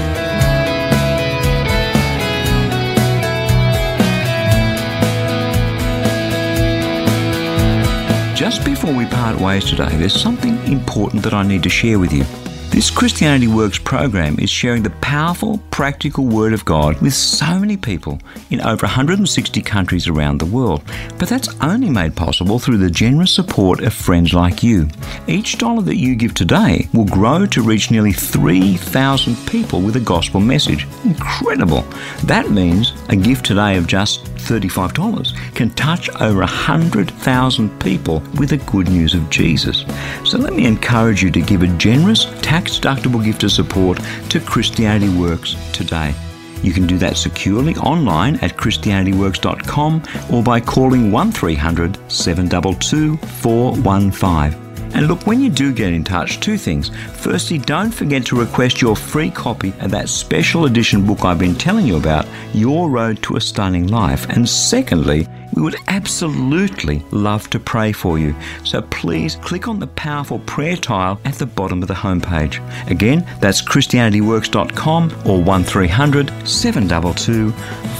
Just 8.35 8.65
before 8.65 8.93
we 8.93 9.07
part 9.07 9.39
ways 9.39 9.65
today, 9.65 9.95
there's 9.97 10.21
something 10.21 10.59
important 10.67 11.23
that 11.23 11.35
I 11.35 11.43
need 11.43 11.63
to 11.65 11.69
share 11.69 11.99
with 11.99 12.13
you. 12.13 12.25
This 12.73 12.89
Christianity 12.91 13.49
Works 13.49 13.77
program 13.77 14.39
is 14.39 14.49
sharing 14.49 14.83
the 14.83 14.97
powerful, 15.03 15.59
practical 15.71 16.25
Word 16.25 16.55
of 16.55 16.65
God 16.65 16.99
with 17.03 17.13
so 17.13 17.59
many 17.59 17.77
people 17.77 18.19
in 18.49 18.63
over 18.63 18.87
160 18.87 19.61
countries 19.61 20.09
around 20.09 20.39
the 20.39 20.47
world. 20.47 20.83
But 21.19 21.29
that's 21.29 21.51
only 21.61 21.91
made 21.91 22.17
possible 22.17 22.59
through 22.59 22.79
the 22.79 22.91
generous 22.91 23.35
support 23.35 23.83
of 23.83 23.93
friends 23.93 24.33
like 24.33 24.63
you. 24.63 24.89
Each 25.27 25.59
dollar 25.59 25.83
that 25.83 25.99
you 25.99 26.17
give 26.17 26.33
today 26.33 26.89
will 26.95 27.05
grow 27.05 27.45
to 27.45 27.63
reach 27.63 27.91
nearly 27.91 28.13
3,000 28.13 29.37
people 29.47 29.83
with 29.83 29.97
a 29.97 30.01
gospel 30.01 30.41
message. 30.41 30.87
Incredible! 31.05 31.83
That 32.25 32.53
means 32.53 32.95
a 33.11 33.17
gift 33.17 33.45
today 33.45 33.77
of 33.77 33.87
just 33.87 34.25
$35 34.43 35.55
can 35.55 35.71
touch 35.71 36.09
over 36.21 36.41
100,000 36.41 37.81
people 37.81 38.21
with 38.39 38.49
the 38.49 38.57
good 38.57 38.89
news 38.89 39.15
of 39.15 39.29
Jesus. 39.31 39.85
So 40.25 40.39
let 40.39 40.55
me 40.55 40.67
encourage 40.67 41.23
you 41.23 41.31
to 41.31 41.41
give 41.41 41.63
a 41.63 41.69
generous, 41.79 42.27
tax 42.41 42.62
deductible 42.65 43.25
gift 43.25 43.45
of 43.45 43.53
support 43.53 43.99
to 44.31 44.41
Christianity 44.41 45.09
Works 45.09 45.57
today. 45.73 46.15
You 46.63 46.73
can 46.73 46.87
do 46.87 46.97
that 46.99 47.17
securely 47.17 47.75
online 47.77 48.37
at 48.37 48.57
ChristianityWorks.com 48.57 50.03
or 50.31 50.43
by 50.43 50.61
calling 50.61 51.11
1300 51.11 51.99
722 52.11 53.17
415. 53.17 54.63
And 54.95 55.09
look, 55.09 55.27
when 55.27 55.41
you 55.41 55.49
do 55.49 55.73
get 55.73 55.93
in 55.93 56.05
touch, 56.05 56.39
two 56.41 56.59
things. 56.59 56.91
Firstly, 57.15 57.59
don't 57.59 57.91
forget 57.91 58.27
to 58.27 58.39
request 58.39 58.83
your 58.83 58.95
free 58.95 59.31
copy 59.31 59.73
of 59.81 59.91
that 59.91 60.11
special 60.11 60.67
edition 60.67 61.07
book 61.07 61.25
I've 61.25 61.39
been 61.39 61.55
telling 61.55 61.87
you 61.87 61.97
about, 61.97 62.27
Your 62.53 62.91
Road 62.91 63.23
to 63.23 63.37
a 63.37 63.41
Stunning 63.41 63.87
Life. 63.87 64.29
And 64.29 64.47
secondly, 64.47 65.27
we 65.53 65.63
would 65.63 65.77
absolutely 65.89 67.05
love 67.11 67.49
to 67.51 67.59
pray 67.59 67.93
for 67.93 68.19
you. 68.19 68.35
So 68.65 68.83
please 68.83 69.37
click 69.37 69.69
on 69.69 69.79
the 69.79 69.87
powerful 69.89 70.39
prayer 70.41 70.77
tile 70.77 71.21
at 71.25 71.35
the 71.35 71.47
bottom 71.47 71.83
of 71.83 71.89
the 71.89 71.95
homepage. 71.95 72.61
Again, 72.91 73.27
that's 73.41 73.63
ChristianityWorks.com 73.63 75.13
or 75.27 75.43
1300 75.43 76.49
722 76.49 77.51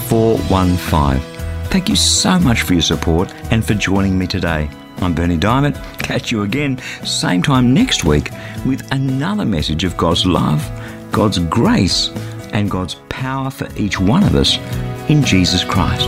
415. 0.07 1.33
Thank 1.69 1.89
you 1.89 1.95
so 1.95 2.39
much 2.39 2.61
for 2.61 2.73
your 2.73 2.81
support 2.81 3.33
and 3.51 3.65
for 3.65 3.73
joining 3.73 4.17
me 4.17 4.27
today. 4.27 4.69
I'm 4.97 5.13
Berni 5.13 5.37
Dymet. 5.37 5.75
Catch 5.99 6.31
you 6.31 6.43
again, 6.43 6.77
same 7.03 7.41
time 7.41 7.73
next 7.73 8.03
week, 8.03 8.29
with 8.65 8.89
another 8.91 9.45
message 9.45 9.83
of 9.83 9.97
God's 9.97 10.25
love, 10.25 10.63
God's 11.11 11.39
grace, 11.39 12.09
and 12.53 12.69
God's 12.69 12.95
power 13.09 13.49
for 13.49 13.67
each 13.75 13.99
one 13.99 14.23
of 14.23 14.35
us 14.35 14.57
in 15.09 15.23
Jesus 15.23 15.63
Christ. 15.63 16.07